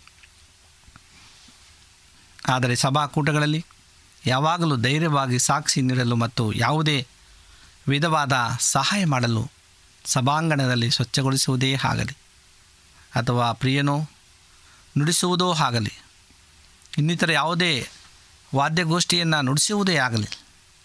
ಆದರೆ 2.47 2.75
ಸಭಾಕೂಟಗಳಲ್ಲಿ 2.75 3.65
ಯಾವಾಗಲೂ 4.25 4.75
ಧೈರ್ಯವಾಗಿ 4.75 5.39
ಸಾಕ್ಷಿ 5.39 5.81
ನೀಡಲು 5.81 6.15
ಮತ್ತು 6.15 6.53
ಯಾವುದೇ 6.53 7.07
ವಿಧವಾದ 7.87 8.33
ಸಹಾಯ 8.59 9.05
ಮಾಡಲು 9.05 9.51
ಸಭಾಂಗಣದಲ್ಲಿ 10.05 10.91
ಸ್ವಚ್ಛಗೊಳಿಸುವುದೇ 10.91 11.75
ಆಗಲಿ. 11.83 12.17
ಅಥವಾ 13.15 13.51
ಪ್ರಿಯನೋ, 13.51 13.97
ನುಡಿಸುವುದೋ 14.97 15.53
ಆಗಲಿ. 15.53 15.93
ಇನ್ನಿತರ 16.97 17.31
ಯಾವುದೇ 17.31 17.89
ವಾದ್ಯಗೋಷ್ಠಿಯನ್ನು 18.55 19.41
ನುಡಿಸುವುದೇ 19.41 19.95
ಆಗಲಿ. 19.95 20.27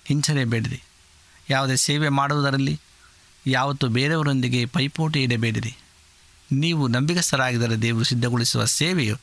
ಹಿಂಸರಿಯಬೇಡಿರಿ 0.04 0.82
ಯಾವುದೇ 1.50 1.76
ಸೇವೆ 1.76 2.08
ಮಾಡುವುದರಲ್ಲಿ 2.08 2.80
ಯಾವತ್ತೂ 3.46 3.88
ಬೇರೆಯವರೊಂದಿಗೆ 3.88 4.64
ಪೈಪೋಟಿ 4.64 5.22
ಇಡಬೇಡಿರಿ. 5.22 5.76
ನೀವು 6.52 6.88
ನಂಬಿಕಸ್ಥರಾಗಿದ್ದರೆ 6.88 7.82
ದೇವರು 7.82 8.04
ಸಿದ್ಧಗೊಳಿಸುವ 8.04 8.64
ಸೇವೆಯು 8.64 9.16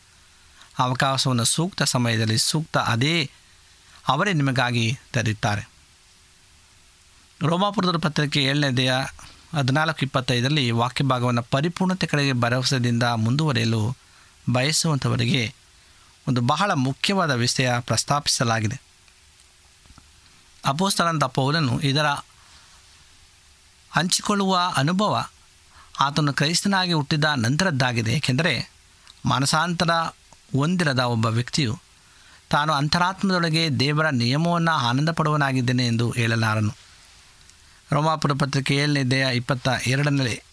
ಅವಕಾಶವನ್ನು 0.79 1.43
ಸೂಕ್ತ 1.43 1.83
ಸಮಯದಲ್ಲಿ 1.83 2.37
ಸೂಕ್ತ 2.37 2.77
ಅದೇ 2.77 3.31
ಅವರೇ 4.07 4.33
ನಿಮಗಾಗಿ 4.33 4.97
ತರುತ್ತಾರೆ 5.13 5.69
ರೋಮಾಪುರದ 7.41 7.97
ಪತ್ರಿಕೆ 7.97 8.43
ಏಳನೇ 8.43 8.71
ದೇಹ 8.71 8.91
ಹದಿನಾಲ್ಕು 9.53 9.99
ಇಪ್ಪತ್ತೈದರಲ್ಲಿ 10.01 10.71
ವಾಕ್ಯ 10.71 11.03
ಭಾಗವನ್ನು 11.03 11.43
ಪರಿಪೂರ್ಣತೆ 11.43 12.07
ಕಡೆಗೆ 12.07 12.33
ಭರವಸೆಯಿಂದ 12.33 13.03
ಮುಂದುವರಿಯಲು 13.03 13.97
ಬಯಸುವಂಥವರಿಗೆ 14.51 15.53
ಒಂದು 16.27 16.41
ಬಹಳ 16.41 16.71
ಮುಖ್ಯವಾದ 16.71 17.31
ವಿಷಯ 17.31 17.79
ಪ್ರಸ್ತಾಪಿಸಲಾಗಿದೆ. 17.79 18.81
ಅಪೋಸ್ತನಂತ 20.65 21.23
ಪೌಲನು 21.23 21.79
ಇದರ 21.79 22.05
ಹಂಚಿಕೊಳ್ಳುವ 23.91 24.59
ಅನುಭವ 24.75 25.25
ಆತನು 25.99 26.33
ಕ್ರೈಸ್ತನಾಗಿ 26.33 26.93
ಹುಟ್ಟಿದ 26.93 27.23
ನಂತರದ್ದಾಗಿದೆ. 27.23 28.13
ಏಕೆಂದರೆ 28.13 28.71
ಮಾನಸಾಂತರ 29.25 29.91
ಹೊಂದಿರದ 30.57 30.99
ಒಬ್ಬ 30.99 31.25
ವ್ಯಕ್ತಿಯು 31.25 31.79
ತಾನು 32.49 32.73
ಅಂತರಾತ್ಮದೊಳಗೆ 32.73 33.69
ದೇವರ 33.79 34.09
ನಿಯಮವನ್ನು 34.09 34.71
ಆನಂದ 34.71 35.09
ಪಡುವನಾಗಿದ್ದೇನೆ 35.09 35.87
ಎಂದು 35.87 36.11
ಹೇಳಲಾರನು. 36.11 36.75
ರೋಮಾಪುರ 37.91 38.31
ಪತ್ರಿಕೆ 38.31 38.75
ಏಳನೇ 38.75 39.03
ದೇಹ 39.03 39.27
ಇಪ್ಪತ್ತ 39.27 39.67
ಎರಡನೇ 39.87 40.43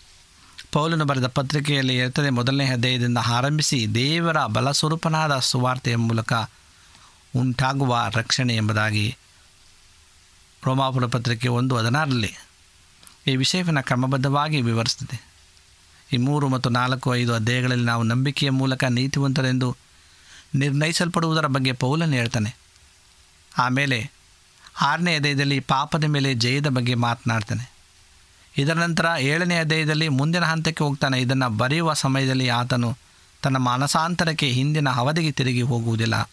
ಪೌಲನು 0.73 1.05
ಬರೆದ 1.05 1.27
ಪತ್ರಿಕೆಯಲ್ಲಿ 1.27 1.97
ಇರ್ತದೆ 1.97 2.31
ಮೊದಲನೇ 2.31 2.67
ಅಧ್ಯಾಯದಿಂದ 2.67 3.19
ಆರಂಭಿಸಿ 3.19 3.95
ದೇವರ 3.95 4.47
ಬಲಸ್ವರೂಪನಾದ 4.47 5.39
ಸುವಾರ್ತೆಯ 5.39 5.97
ಮೂಲಕ 5.97 6.33
ಉಂಟಾಗುವ 7.37 8.07
ರಕ್ಷಣೆ 8.15 8.57
ಎಂಬುದಾಗಿ. 8.57 9.17
ರೋಮಾಪುರ 10.65 11.07
ಪತ್ರಿಕೆ 11.07 11.49
ಒಂದು 11.49 11.77
ಹದಿನಾರರಲ್ಲಿ 11.77 12.46
ಈ 13.27 13.37
ವಿಷಯವನ್ನು 13.37 13.83
ಕ್ರಮಬದ್ಧವಾಗಿ 13.83 14.63
ವಿವರಿಸುತ್ತದೆ 14.63 15.27
ಈ 16.13 16.17
ಮೂರು 16.17 16.49
ಮತ್ತು 16.49 16.71
ನಾಲ್ಕು 16.71 17.17
ಐದು 17.17 17.35
ಅಧ್ಯಾಯಗಳಲ್ಲಿ 17.35 17.85
ನಾವು 17.85 18.03
ನಂಬಿಕೆಯ 18.03 18.51
ಮೂಲಕ 18.51 18.85
ನೀತಿವಂತರೆಂದು 18.85 19.77
ನಿರ್ಣಯಿಸಲ್ಪಡುವುದರ 20.55 21.47
ಬಗ್ಗೆ 21.47 21.73
ಪೌಲನ್ನು 21.73 22.15
ಹೇಳ್ತಾನೆ. 22.15 22.57
ಆಮೇಲೆ 23.59 24.11
ಆರನೇ 24.81 25.17
ಅಧ್ಯಾಯದಲ್ಲಿ 25.17 25.61
ಪಾಪದ 25.61 26.05
ಮೇಲೆ 26.05 26.35
ಜಯದ 26.35 26.67
ಬಗ್ಗೆ 26.67 26.95
ಮಾತನಾಡ್ತಾನೆ. 26.95 27.73
ಇದರ 28.59 28.73
ನಂತರ 28.73 29.07
ಏಳನೇ 29.19 29.59
ಅಧ್ಯಾಯದಲ್ಲಿ 29.59 30.09
ಮುಂದಿನ 30.09 30.45
ಹಂತಕ್ಕೆ 30.45 30.85
ಹೋಗ್ತಾನೆ. 30.85 31.21
ಇದನ್ನು 31.21 31.51
ಬರೆಯುವ 31.51 31.95
ಸಮಯದಲ್ಲಿ 31.95 32.49
ಆತನು 32.49 32.99
ತನ್ನ 33.43 33.57
ಮಾನಸಾಂತರಕ್ಕೆ 33.57 34.49
ಹಿಂದಿನ 34.49 34.89
ಅವಧಿಗೆ 34.89 35.33
ತಿರುಗಿ 35.33 35.63
ಹೋಗುವುದಿಲ್ಲ. 35.63 36.31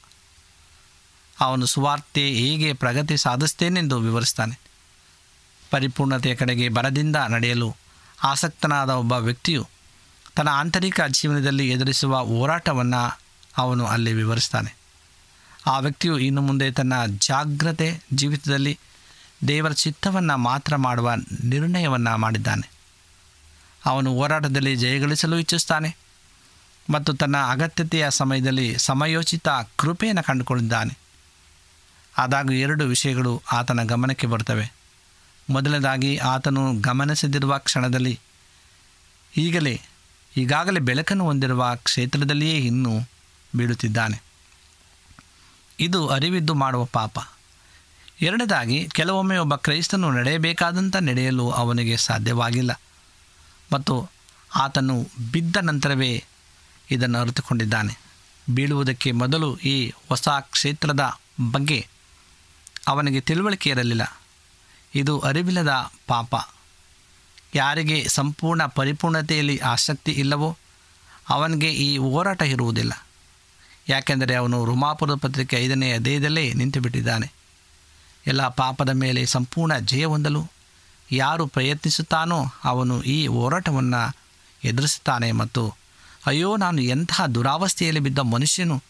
ಅವನು 1.40 1.66
ಸುವಾರ್ತೆ 1.66 2.30
ಹೇಗೆ 2.30 2.74
ಪ್ರಗತಿ 2.74 3.18
ಸಾಧಿಸ್ತೇನೆಂದು 3.18 4.00
ವಿವರಿಸ್ತಾನೆ. 4.00 4.73
ಪರಿಪೂರ್ಣತೆಯ 5.74 6.36
ಕಡೆಗೆ 6.36 6.70
ಬರದಿಂದ 6.70 7.16
ನಡೆಯಲು 7.16 7.76
ಆಸಕ್ತನಾದ 8.24 8.90
ಒಬ್ಬ 8.90 9.14
ವ್ಯಕ್ತಿಯು 9.14 9.64
ತನ್ನ 10.36 10.50
ಆಂತರಿಕ 10.52 11.02
ಜೀವನದಲ್ಲಿ 11.08 11.70
ಎದುರಿಸುವ 11.70 12.18
ಹೋರಾಟವನ್ನು 12.18 13.02
ಅವನು 13.58 13.86
ಅಲ್ಲಿ 13.86 14.14
ವಿವರಿಸ್ತಾನೆ. 14.14 14.72
ಆ 15.66 15.80
ವ್ಯಕ್ತಿಯು 15.80 16.18
ಇನ್ನು 16.18 16.42
ಮುಂದೆ 16.42 16.72
ತನ್ನ 16.72 16.94
ಜಾಗ್ರತೆ 17.06 18.04
ಜೀವಿತದಲ್ಲಿ 18.14 18.80
ದೇವರ 19.48 19.72
ಚಿತ್ತವನ್ನು 19.72 20.38
ಮಾತ್ರ 20.38 20.76
ಮಾಡುವ 20.76 21.12
ನಿರ್ಣಯವನ್ನು 21.44 22.18
ಮಾಡಿದ್ದಾನೆ. 22.18 22.70
ಅವನು 23.86 24.14
ಹೋರಾಟದಲ್ಲಿ 24.14 24.76
ಜಯಗಳಿಸಲು 24.76 25.40
ಇಚ್ಛಿಸ್ತಾನೆ 25.40 25.96
ಮತ್ತು 26.90 27.14
ತನ್ನ 27.14 27.38
ಅಗತ್ಯತೆಯ 27.38 28.06
ಸಮಯದಲ್ಲಿ 28.10 28.68
ಸಮಯೋಚಿತ 28.78 29.48
ಕೃಪೆಯನ್ನು 29.76 30.24
ಕಂಡುಕೊಂಡಿದ್ದಾನೆ 30.24 30.98
ಆದಾಗ 32.18 32.52
ಎರಡು 32.52 32.86
ವಿಷಯಗಳು 32.86 33.42
ಆತನ 33.52 33.84
ಗಮನಕ್ಕೆ 33.84 34.28
ಬರ್ತವೆ 34.28 34.83
ಮೊದಲನೇದಾಗಿ 35.50 36.18
ಆತನು 36.18 36.74
ಗಮನಿಸದಿರುವ 36.74 37.58
ಕ್ಷಣದಲ್ಲಿ, 37.58 38.20
ಈಗಲೇ, 39.38 39.82
ಈಗಾಗಲೇ 40.38 40.80
ಬೆಳಕನ್ನು 40.80 41.24
ಹೊಂದಿರುವ 41.24 41.72
ಕ್ಷೇತ್ರದಲ್ಲಿಯೇ 41.76 42.58
ಇನ್ನೂ 42.58 43.00
ಬೀಳುತ್ತಿದ್ದಾನೆ. 43.56 44.24
ಇದು 45.80 46.08
ಅರಿವಿದ್ದು 46.08 46.54
ಮಾಡುವ 46.54 46.86
ಪಾಪ. 46.86 47.20
ಎರಡನೇದಾಗಿ, 48.22 48.90
ಕೆಲವೊಮ್ಮೆ 48.92 49.38
ಒಬ್ಬ 49.38 49.56
ಕ್ರೈಸ್ತನು 49.56 50.12
ನಡೆಯಬೇಕಾದಂಥ 50.12 50.96
ನಡೆಯಲು 50.96 51.52
ಅವನಿಗೆ 51.52 51.98
ಸಾಧ್ಯವಾಗಿಲ್ಲ. 51.98 52.82
ಮತ್ತು 53.74 54.10
ಆತನು 54.56 55.08
ಬಿದ್ದ 55.32 55.56
ನಂತರವೇ 55.62 56.24
ಇದನ್ನು 56.92 57.20
ಅರಿತುಕೊಂಡಿದ್ದಾನೆ. 57.20 58.00
ಬೀಳುವುದಕ್ಕೆ 58.50 59.12
ಮೊದಲು 59.12 59.58
ಈ 59.58 59.90
ಹೊಸ 60.10 60.30
ಕ್ಷೇತ್ರದ 60.30 61.20
ಬಗ್ಗೆ 61.52 61.88
ಅವನಿಗೆ 62.88 63.22
ತಿಳುವಳಿಕೆ 63.22 63.70
ಇರಲಿಲ್ಲ. 63.70 64.22
ಇದು 64.96 65.20
ಅರಿವಿಲ್ಲದ 65.20 65.92
ಪಾಪ. 66.08 66.36
ಯಾರಿಗೆ 67.56 68.08
ಸಂಪೂರ್ಣ 68.08 68.66
ಪರಿಪೂರ್ಣತೆಯಲ್ಲಿ 68.66 69.58
ಆಸಕ್ತಿ 69.58 70.12
ಇಲ್ಲವೋ 70.12 70.58
ಅವನಿಗೆ 71.30 71.74
ಈ 71.74 71.98
ಹೋರಾಟ 71.98 72.42
ಇರುವುದಿಲ್ಲ. 72.42 73.06
ಯಾಕೆಂದರೆ 73.90 74.36
ಅವನು 74.36 74.66
ರುಮಾಪುರದ 74.66 75.16
ಪತ್ರಿಕೆ 75.16 75.58
ಐದನೇ 75.58 75.98
ದೇಹದಲ್ಲೇ 75.98 76.54
ನಿಂತು 76.54 76.82
ಬಿಟ್ಟಿದ್ದಾನೆ 76.82 77.32
ಎಲ್ಲ 78.28 78.48
ಪಾಪದ 78.48 78.90
ಮೇಲೆ 78.90 79.26
ಸಂಪೂರ್ಣ 79.26 79.78
ಜಯ 79.78 80.06
ಹೊಂದಲು 80.06 80.48
ಯಾರು 81.12 81.48
ಪ್ರಯತ್ನಿಸುತ್ತಾನೋ 81.48 82.46
ಅವನು 82.64 83.04
ಈ 83.04 83.28
ಹೋರಾಟವನ್ನು 83.28 84.16
ಎದುರಿಸುತ್ತಾನೆ 84.64 85.32
ಮತ್ತು 85.32 85.76
ಅಯ್ಯೋ, 86.26 86.58
ನಾನು 86.58 86.82
ಎಂತಹ 86.82 87.26
ದುರಾವಸ್ಥೆಯಲ್ಲಿ 87.26 88.00
ಬಿದ್ದ 88.00 88.20
ಮನುಷ್ಯನು. 88.20 88.84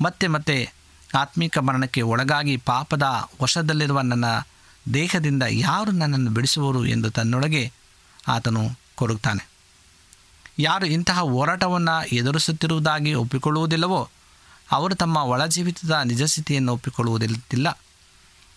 ಮತ್ತೆ 0.00 0.26
ಮತ್ತೆ 0.26 0.72
ಆತ್ಮಿಕ 1.14 1.58
ಮರಣಕ್ಕೆ 1.58 2.02
ಒಳಗಾಗಿ 2.02 2.56
ಪಾಪದ 2.56 3.28
ವಶದಲ್ಲಿರುವ 3.42 4.00
ನನ್ನ 4.00 4.24
ದೇಹದಿಂದ 4.94 5.42
ಯಾರು 5.50 5.90
ನನ್ನನ್ನು 5.90 6.30
ಬಿಡಿಸುವರು 6.30 6.86
ಎಂದು 6.86 7.10
ತನ್ನೊಳಗೆ 7.10 7.72
ಆತನು 8.28 8.70
ಕೊರಗುತ್ತಾನೆ. 8.94 9.48
ಯಾರು 10.58 10.86
ಇಂತಹ 10.86 11.18
ಹೋರಾಟವನ್ನು 11.18 12.06
ಎದುರಿಸುತ್ತಿರುವುದಾಗಿ 12.06 13.14
ಒಪ್ಪಿಕೊಳ್ಳುವುದಿಲ್ಲವೋ, 13.14 14.08
ಅವರು 14.70 14.94
ತಮ್ಮ 14.94 15.16
ಒಳ 15.16 15.46
ಜೀವಿತದ 15.46 15.90
ನಿಜಸ್ಥಿತಿಯನ್ನು 15.90 16.72
ಒಪ್ಪಿಕೊಳ್ಳುವುದಿಲ್ಲ. 16.72 17.80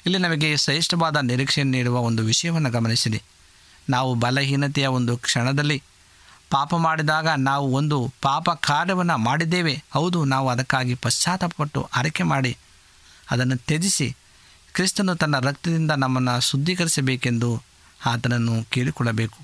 ಇಲ್ಲಿ 0.06 0.18
ನಮಗೆ 0.18 0.58
ಶ್ರೇಷ್ಠವಾದ 0.58 1.18
ನಿರೀಕ್ಷೆಯನ್ನು 1.18 1.72
ನೀಡುವ 1.72 2.00
ಒಂದು 2.00 2.24
ವಿಷಯವನ್ನು 2.24 2.70
ಗಮನಿಸಿದೆ 2.70 3.24
ನಾವು 3.90 4.16
ಬಲಹೀನತೆಯ 4.16 4.88
ಒಂದು 4.88 5.18
ಕ್ಷಣದಲ್ಲಿ 5.18 5.84
ಪಾಪ 6.50 6.76
ಮಾಡಿದಾಗ 6.76 7.28
ನಾವು 7.28 7.74
ಒಂದು 7.74 8.14
ಪಾಪ 8.22 8.50
ಕಾರ್ಯವನ್ನು 8.50 9.18
ಮಾಡಿದ್ದೇವೆ. 9.18 9.84
ಹೌದು, 9.94 10.26
ನಾವು 10.26 10.50
ಅದಕ್ಕಾಗಿ 10.50 10.96
ಪಶ್ಚಾತ್ತಾಪಪಟ್ಟು 10.96 11.90
ಆರೈಕೆ 11.96 12.24
ಮಾಡಿ 12.24 12.58
ಅದನ್ನು 13.32 13.58
ತ್ಯಜಿಸಿ 13.58 14.16
ಕ್ರಿಸ್ತನು 14.74 15.16
ತನ್ನ 15.16 15.40
ರಕ್ತದಿಂದ 15.40 15.92
ನಮ್ಮನ್ನು 15.92 16.42
ಶುದ್ಧೀಕರಿಸಬೇಕೆಂದು 16.42 17.64
ಆತನನ್ನು 18.06 18.64
ಕೇಳಿಕೊಳ್ಳಬೇಕು. 18.70 19.38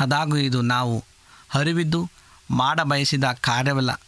ಅದಾಗೂ 0.00 0.36
ಇದು 0.36 0.62
ನಾವು 0.62 1.04
ಅರಿವಿದ್ದು 1.54 2.10
ಮಾಡ 2.50 2.80
ಬಯಸಿದ 2.80 3.24
ಕಾರ್ಯವಲ್ಲ. 3.24 4.00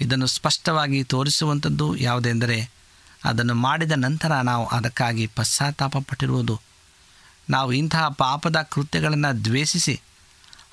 ಇದನ್ನು 0.00 0.26
ಸ್ಪಷ್ಟವಾಗಿ 0.26 1.04
ತೋರಿಸುವಂಥದ್ದು 1.04 1.96
ಯಾವುದೆಂದರೆ 1.96 2.70
ಅದನ್ನು 3.24 3.54
ಮಾಡಿದ 3.54 3.92
ನಂತರ 3.96 4.40
ನಾವು 4.40 4.66
ಅದಕ್ಕಾಗಿ 4.66 5.26
ಪಶ್ಚಾತ್ತಾಪ 5.26 5.96
ಪಟ್ಟಿರುವುದು 5.96 6.60
ನಾವು 7.50 7.72
ಇಂತಹ 7.72 8.08
ಪಾಪದ 8.08 8.56
ಕೃತ್ಯಗಳನ್ನು 8.56 9.44
ದ್ವೇಷಿಸಿ 9.44 10.00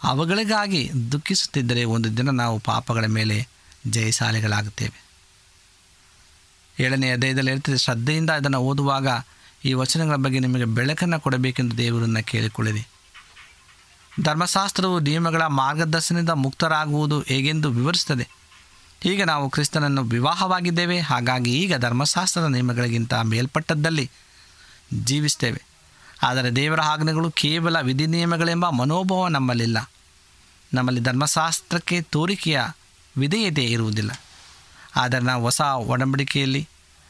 ಅವುಗಳಿಗಾಗಿ 0.03 0.91
ದುಃಖಿಸುತ್ತಿದ್ದರೆ 1.11 1.83
ಒಂದು 1.83 2.17
ದಿನ 2.17 2.29
ನಾವು 2.29 2.59
ಪಾಪಗಳ 2.59 3.05
ಮೇಲೆ 3.05 3.47
ಜಯಶಾಲಿಗಳಾಗುತ್ತೇವೆ. 3.87 5.04
ಏಳನೇ 6.79 7.11
ಅಧ್ಯಾಯದಲ್ಲಿ 7.11 7.51
ಹೇಳ್ತದೆ, 7.51 7.77
ಶ್ರದ್ಧೆಯಿಂದ 7.77 8.29
ಅದನ್ನು 8.29 8.57
ಓದುವಾಗ 8.57 9.07
ಈ 9.65 9.73
ವಚನಗಳ 9.73 10.15
ಬಗ್ಗೆ 10.15 10.39
ನಿಮಗೆ 10.39 10.65
ಬೆಳಕನ್ನು 10.65 11.19
ಕೊಡಬೇಕೆಂದು 11.19 11.77
ದೇವರನ್ನು 11.77 12.25
ಕೇಳಿಕೊಳ್ಳಿರಿ. 12.25 12.87
ಧರ್ಮಶಾಸ್ತ್ರವು 14.21 14.99
ನಿಯಮಗಳ 14.99 15.45
ಮಾರ್ಗದರ್ಶನದಿಂದ 15.45 16.29
ಮುಕ್ತರಾಗುವುದು 16.29 17.21
ಹೇಗೆಂದು 17.21 17.69
ವಿವರಿಸುತ್ತದೆ. 17.69 18.27
ಈಗ 19.05 19.23
ನಾವು 19.23 19.49
ಕ್ರಿಸ್ತನನ್ನು 19.49 20.03
ವಿವಾಹವಾಗಿದ್ದೇವೆ, 20.03 20.99
ಹಾಗಾಗಿ 20.99 21.53
ಈಗ 21.53 21.77
ಧರ್ಮಶಾಸ್ತ್ರದ 21.77 22.45
ನಿಯಮಗಳಿಗಿಂತ 22.45 23.13
ಮೇಲ್ಪಟ್ಟದ್ದಲ್ಲಿ 23.13 24.11
ಜೀವಿಸ್ತೇವೆ 24.93 25.61
ಆದರೆ 26.23 26.49
ದೇವರ 26.55 26.81
ಆಜ್ಞೆಗಳು 26.81 27.31
ಕೇವಲ 27.31 27.79
ವಿಧಿ 27.79 28.07
ನಿಯಮಗಳೆಂಬ 28.07 28.69
ಮನೋಭಾವ 28.69 29.27
ನಮ್ಮಲ್ಲಿಲ್ಲ. 29.27 29.91
ನಮ್ಮಲ್ಲಿ 30.73 31.01
ಧರ್ಮಶಾಸ್ತ್ರಕ್ಕೆ 31.01 32.01
ತೋರಿಕೆಯ 32.01 32.61
ವಿಧೇಯತೆ 33.17 33.63
ಇರುವುದಿಲ್ಲ. 33.63 34.21
ಆದರೆ 34.95 35.23
ನಾವು 35.25 35.41
ಹೊಸ 35.43 35.61
ಒಡಂಬಡಿಕೆಯಲ್ಲಿ, 35.93 36.63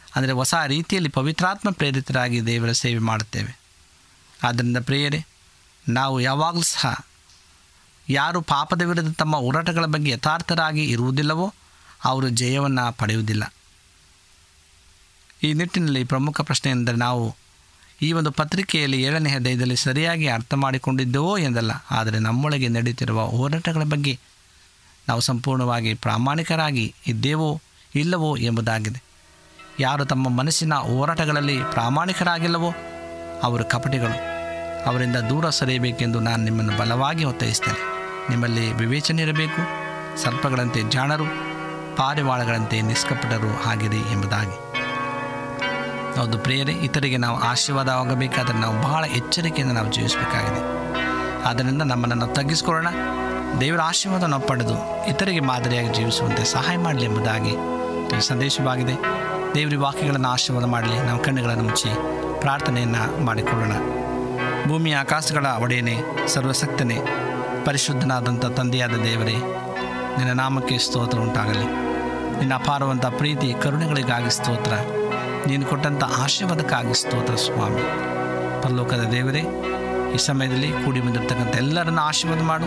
ಅಂದರೆ 0.08 0.34
ಹೊಸ 0.40 0.54
ರೀತಿಯಲ್ಲಿ 0.68 1.10
ಪವಿತ್ರಾತ್ಮ 1.10 1.70
ಪ್ರೇರಿತರಾಗಿ 1.72 2.40
ದೇವರ 2.46 2.72
ಸೇವೆ 2.82 3.02
ಮಾಡುತ್ತೇವೆ. 3.10 3.52
ಆದ್ದರಿಂದ 4.40 4.78
ಪ್ರಿಯರೇ, 4.80 5.20
ನಾವು 5.86 6.16
ಯಾವಾಗಲೂ 6.20 6.66
ಸಹ 6.72 6.94
ಯಾರು 8.08 8.40
ಪಾಪದ 8.42 8.82
ವಿರುದ್ಧ 8.82 9.12
ತಮ್ಮ 9.14 9.36
ಹೋರಾಟಗಳ 9.36 9.86
ಬಗ್ಗೆ 9.86 10.10
ಯಥಾರ್ಥರಾಗಿ 10.12 10.84
ಇರುವುದಿಲ್ಲವೋ 10.86 11.48
ಅವರು 12.06 12.28
ಜಯವನ್ನು 12.42 12.84
ಪಡೆಯುವುದಿಲ್ಲ. 12.98 13.44
ಈ 15.44 15.50
ನಿಟ್ಟಿನಲ್ಲಿ 15.54 16.02
ಪ್ರಮುಖ 16.04 16.42
ಪ್ರಶ್ನೆ 16.42 16.70
ಎಂದರೆ 16.72 16.98
ನಾವು 16.98 17.26
ಈ 18.02 18.10
ಒಂದು 18.12 18.32
ಪತ್ರಿಕೆಯಲ್ಲಿ 18.32 18.98
ಏಳನೇ 19.02 19.30
ಹೃದಯದಲ್ಲಿ 19.30 19.78
ಸರಿಯಾಗಿ 19.84 20.26
ಅರ್ಥ 20.28 20.54
ಮಾಡಿಕೊಂಡಿದ್ದೆವೋ 20.64 21.34
ಎಂದಲ್ಲ, 21.38 21.72
ಆದರೆ 21.92 22.18
ನಮ್ಮೊಳಗೆ 22.20 22.68
ನಡೆಯುತ್ತಿರುವ 22.68 23.22
ಹೋರಾಟಗಳ 23.36 23.84
ಬಗ್ಗೆ 23.94 24.14
ನಾವು 25.08 25.22
ಸಂಪೂರ್ಣವಾಗಿ 25.22 25.92
ಪ್ರಾಮಾಣಿಕರಾಗಿ 26.06 26.86
ಇದ್ದೇವೋ 27.08 27.50
ಇಲ್ಲವೋ 27.96 28.38
ಎಂಬುದಾಗಿದೆ. 28.38 29.04
ಯಾರು 29.80 30.06
ತಮ್ಮ 30.06 30.30
ಮನಸ್ಸಿನ 30.30 30.74
ಹೋರಾಟಗಳಲ್ಲಿ 30.74 31.60
ಪ್ರಾಮಾಣಿಕರಾಗಿಲ್ಲವೋ 31.72 32.74
ಅವರು 33.44 33.66
ಕಪಟಿಗಳು. 33.66 34.36
ಅವರಿಂದ 34.90 35.16
ದೂರ 35.16 35.50
ಸರಿಯಬೇಕೆಂದು 35.50 36.20
ನಾನು 36.20 36.44
ನಿಮ್ಮನ್ನು 36.44 36.78
ಬಲವಾಗಿ 36.78 37.24
ಒತ್ತಾಯಿಸ್ತೇನೆ. 37.24 37.96
ನಿಮ್ಮಲ್ಲಿ 38.30 38.74
ವಿವೇಚನೆ 38.74 39.22
ಇರಬೇಕು, 39.22 39.86
ಸರ್ಪಗಳಂತೆ 40.18 40.82
ಜಾಣರು, 40.90 41.24
ಪಾರಿವಾಳಗಳಂತೆ 41.96 42.82
ನಿಷ್ಕಪಟರು 42.82 43.64
ಆಗಿದೆ 43.64 44.12
ಎಂಬುದಾಗಿ. 44.12 44.66
ಹೌದು 46.20 46.38
ಪ್ರೇರೆ 46.38 46.74
ಇತರಿಗೆ 46.74 47.18
ನಾವು 47.18 47.40
ಆಶೀರ್ವಾದವಾಗಬೇಕಾದರೆ 47.40 48.60
ನಾವು 48.60 48.82
ಬಹಳ 48.82 49.04
ಎಚ್ಚರಿಕೆಯಿಂದ 49.04 49.72
ನಾವು 49.72 49.94
ಜೀವಿಸಬೇಕಾಗಿದೆ. 49.94 50.62
ಆದ್ದರಿಂದ 51.44 51.82
ನಮ್ಮನ್ನು 51.82 52.16
ನಾವು 52.16 52.34
ತಗ್ಗಿಸ್ಕೊಳ್ಳೋಣ. 52.34 52.88
ದೇವರ 53.62 53.82
ಆಶೀರ್ವಾದವನ್ನು 53.82 54.40
ಪಡೆದು 54.40 55.06
ಇತರಿಗೆ 55.06 55.40
ಮಾದರಿಯಾಗಿ 55.40 55.94
ಜೀವಿಸುವಂತೆ 55.94 56.44
ಸಹಾಯ 56.44 56.78
ಮಾಡಲಿ 56.78 57.06
ಎಂಬುದಾಗಿ 57.06 57.75
ಈ 58.18 58.20
ಸಂದೇಶವಾಗಿದೆ. 58.20 58.94
ದೇವರ 59.56 59.74
ವಾಕ್ಯಗಳನ್ನು 59.78 60.28
ಆಶೀರ್ವಾದ 60.28 60.66
ಮಾಡಲಿ. 60.66 61.00
ನಾವು 61.00 61.24
ಕಣ್ಣುಗಳನ್ನು 61.24 61.64
ಮುಚ್ಚಿ 61.64 61.90
ಪ್ರಾರ್ಥನೆಯನ್ನು 62.42 63.26
ಮಾಡಿಕೊಳ್ಳೋಣ. 63.26 63.72
ಭೂಮಿ 64.68 64.92
ಆಕಾಶಗಳ 64.92 65.46
ಒಡೆಯನೇ, 65.60 66.02
ಸರ್ವಸಕ್ತನೇ, 66.28 66.98
ಪರಿಶುದ್ಧನಾದಂಥ 67.66 68.46
ತಂದೆಯಾದ 68.46 68.90
ದೇವರೇ, 68.90 69.36
ನಿನ್ನ 70.18 70.32
ನಾಮಕ್ಕೆ 70.32 70.78
ಸ್ತೋತ್ರ 70.78 71.20
ಉಂಟಾಗಲಿ. 71.20 71.66
ನಿನ್ನ 72.38 72.54
ಅಪಾರವಂಥ 72.54 73.06
ಪ್ರೀತಿ, 73.06 73.54
ಕರುಣೆಗಳಿಗಾಗಿ 73.62 74.30
ಸ್ತೋತ್ರ. 74.30 74.72
ನೀನು 75.48 75.66
ಕೊಟ್ಟಂಥ 75.66 76.04
ಆಶೀರ್ವಾದಕ್ಕಾಗಿ 76.04 76.94
ಸ್ತೋತ್ರ, 76.94 77.36
ಸ್ವಾಮಿ. 77.36 77.82
ಪರಲೋಕದ 78.64 79.04
ದೇವರೇ, 79.12 79.44
ಈ 80.14 80.18
ಸಮಯದಲ್ಲಿ 80.18 80.72
ಕೂಡಿ 80.72 81.02
ಬಂದಿರತಕ್ಕಂಥ 81.02 81.56
ಎಲ್ಲರನ್ನು 81.56 82.02
ಆಶೀರ್ವಾದ 82.02 82.42
ಮಾಡು. 82.42 82.66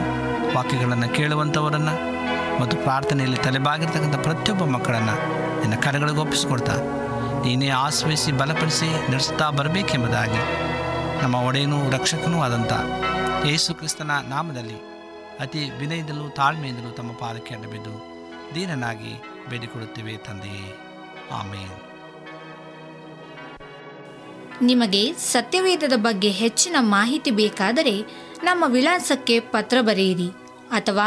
ವಾಕ್ಯಗಳನ್ನು 0.57 1.09
ಕೇಳುವಂಥವರನ್ನು 1.09 2.18
ಮತ್ತು 2.61 2.77
ಪ್ರಾರ್ಥನೆಯಲ್ಲಿ 2.77 3.37
ತಲೆಬಾಗಿರ್ತಕ್ಕಂಥ 3.37 4.17
ಪ್ರತಿಯೊಬ್ಬ 4.17 4.65
ಮಕ್ಕಳನ್ನು 4.65 5.15
ನಿನ್ನ 5.61 5.77
ಕರೆಗಳಿಗೆ 5.81 6.19
ಒಪ್ಪಿಸಿಕೊಡ್ತಾ, 6.19 6.77
ನೀನೇ 7.45 7.69
ಆಶ್ರಯಿಸಿ 7.69 8.33
ಬಲಪಡಿಸಿ 8.33 8.89
ನಡೆಸುತ್ತಾ 9.11 9.51
ಬರಬೇಕೆಂಬುದಾಗಿ 9.51 10.43
ನಮ್ಮ 11.23 11.35
ಒಡೆಯನೂ 11.35 11.91
ರಕ್ಷಕನೂ 11.91 12.39
ಆದಂಥ 12.43 12.73
ಯೇಸು 13.47 13.75
ಕ್ರಿಸ್ತನ 13.75 14.11
ನಾಮದಲ್ಲಿ 14.29 14.79
ಅತಿ 15.41 15.61
ವಿನಯದಲ್ಲೂ 15.79 16.29
ತಾಳ್ಮೆಯಿಂದಲೂ 16.31 16.91
ತಮ್ಮ 16.91 17.13
ಪಾದಕ್ಕೆ 17.13 17.55
ಅಡ್ಡಬಿದ್ದು 17.55 17.93
ದೀನನಾಗಿ 18.55 19.13
ಬೇಡಿಕೊಳ್ಳುತ್ತೇವೆ 19.51 20.17
ತಂದೆಯೇ. 20.17 20.69
ಆಮೇಲೆ 21.31 21.77
ನಿಮಗೆ 24.63 25.03
ಸತ್ಯವೇದದ 25.13 25.97
ಬಗ್ಗೆ 25.97 26.31
ಹೆಚ್ಚಿನ 26.31 26.77
ಮಾಹಿತಿ 26.81 27.31
ಬೇಕಾದರೆ 27.31 27.95
ನಮ್ಮ 28.43 28.65
ವಿಳಾಸಕ್ಕೆ 28.67 29.41
ಪತ್ರ 29.41 29.79
ಬರೆಯಿರಿ 29.81 30.29
ಅಥವಾ 30.71 31.07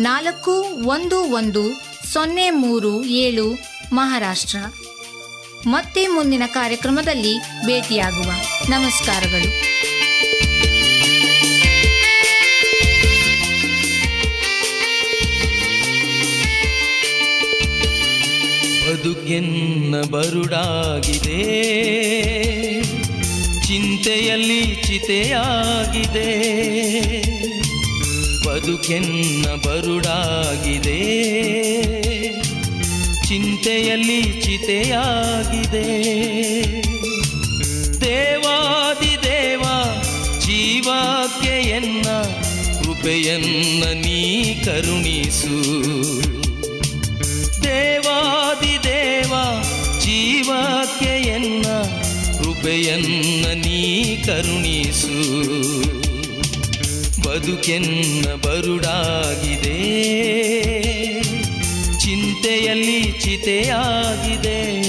ನಾಲ್ಕು 0.00 0.52
ಒಂದು 0.86 1.20
ಒಂದು 1.20 1.82
ಸೊನ್ನೆ 2.12 2.50
ಮೂರು 2.50 3.04
ಏಳು 3.04 3.58
ಮಹಾರಾಷ್ಟ್ರ. 3.92 4.58
ಮತ್ತೆ 5.66 6.06
ಮುಂದಿನ 6.06 6.42
ಕಾರ್ಯಕ್ರಮದಲ್ಲಿ 6.46 7.38
ಭೇಟಿಯಾಗುವ. 7.38 8.32
ನಮಸ್ಕಾರಗಳು. 8.68 9.70
ಬದುಕೆನ್ನ 18.86 19.94
ಬರುಡಾಗಿದೆ. 20.10 21.42
ಚಿಂತೆಯಲ್ಲಿ 23.66 24.74
ಚಿತೆಯಾಗಿದೆ. 24.82 26.30
ಬದುಕೆನ್ನ 28.46 29.46
ಬರುಡಾಗಿದೆ. 29.46 31.00
ಚಿಂತೆಯಲ್ಲಿ 33.28 34.22
ಚಿತೆಯಾಗಿದೆ. 34.22 35.86
ದೇವಾದಿ 38.00 39.22
ದೇವ 39.22 39.62
ಜೀವಕ್ಕೆ 40.38 41.68
ಎನ್ನ 41.68 42.08
ಕೃಪೆಯನ್ನ 42.82 43.84
ನೀ 43.84 44.54
ಕರುಣಿಸು 44.54 45.09
ಬದುಕೆನ್ನ 57.30 58.34
ಬರುಡಾಗಿದೆ. 58.34 59.78
ಚಿಂತೆಯಲ್ಲಿ 61.98 63.12
ಚಿತೆಯಾಗಿದೆ. 63.20 64.79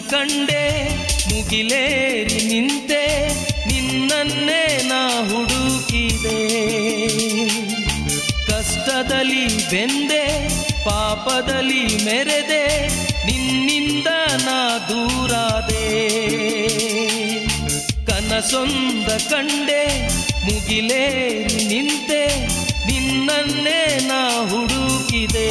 ಕಂಡೆ 0.00 0.64
ಮುಗಿಲೇರಿ 1.28 2.38
ನಿಂತೆ, 2.44 3.02
ನಿನ್ನನ್ನೇ 3.66 4.82
ನಾ 4.84 5.00
ಹುಡುಕಿದೆ. 5.28 6.40
ಕಷ್ಟದಲ್ಲಿ 8.46 9.46
ಬೆಂದೆ, 9.70 10.24
ಪಾಪದಲ್ಲಿ 10.84 12.04
ಮೆರೆದೆ, 12.04 12.64
ನಿನ್ನಿಂದ 13.26 14.06
ನಾ 14.44 14.58
ದೂರಾದೆ. 14.88 15.86
ಕನಸೊಂದ 18.06 19.08
ಕಂಡೆ 19.30 19.82
ಮುಗಿಲೇರಿ 20.44 21.64
ನಿಂತೆ, 21.64 22.22
ನಿನ್ನನ್ನೇ 22.86 23.80
ನಾ 24.06 24.20
ಹುಡುಕಿದೆ. 24.48 25.50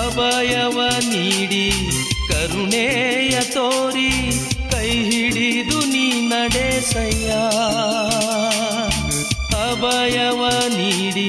ಅಭಯವ 0.00 0.78
ನೀಡಿ 0.98 1.66
ಕರುಣೆಯ 2.58 3.34
ತೋರಿ 3.54 4.12
ಕೈ 4.70 4.88
ಹಿಡಿದು 5.08 5.78
ನೀ 5.92 6.06
ನಡೆಸಯ್ಯ 6.30 7.28
ಅಭಯವ 9.58 10.40
ನೀಡಿ 10.76 11.28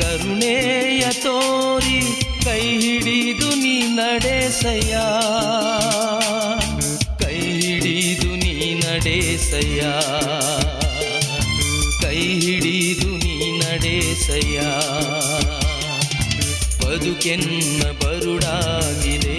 ಕರುಣೆಯ 0.00 1.04
ತೋರಿ 1.22 2.00
ಕೈ 2.44 2.60
ಹಿಡಿದು 2.82 3.48
ನೀ 3.62 3.74
ನಡೆಸಯ್ಯ 3.98 4.96
ಕೈ 7.24 7.38
ಹಿಡಿದು 7.60 8.30
ನೀ 8.36 8.74
ನಡೆಸಯ್ಯ 8.84 9.80
ಕೈ 12.02 12.20
ಹಿಡಿದು 12.44 13.10
ನೀ 13.24 13.34
ನಡೆಸಯ್ಯ 13.62 14.58
ಬದುಕೆನ್ನ 16.82 17.82
ಬರುಡಾಗಿದೆ. 18.02 19.38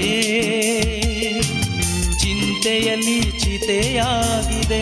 ಚಿಂತೆಯಲ್ಲಿ 2.70 3.20
ಚಿತೆಯಾಗಿದೆ 3.42 4.82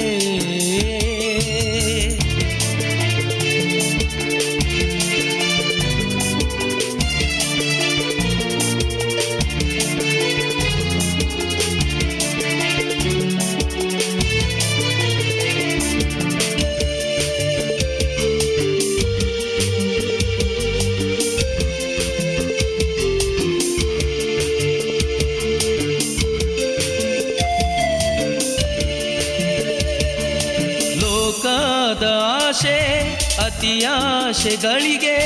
ಅತಿಯಾಶೆಗಳಿಗೆ 33.87 35.17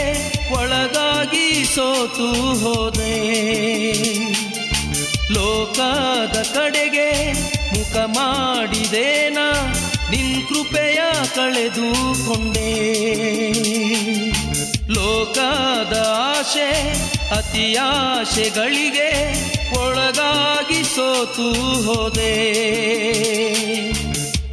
ಒಳಗಾಗಿ 0.54 1.76
ಸೋತು 1.76 2.28
ಹೋದೆ. 2.60 3.18
ಲೋಕದ 5.34 6.38
ಕಡೆಗೆ 6.54 7.34
ಮುಖ 7.74 7.98
ಮಾಡಿದೇನ 7.98 9.38
ನಿನ್ 10.10 10.48
ಕೃಪೆಯ 10.48 11.00
ಕಳೆದುಕೊಂಡೆ. 11.36 12.74
ಲೋಕದ 14.90 16.08
ಆಶೆ 16.40 16.70
ಅತಿಯಾಶೆಗಳಿಗೆ 17.36 19.10
ಒಳಗಾಗಿ 19.80 20.84
ಸೋತು 20.84 21.50
ಹೋದೆ. 21.84 22.36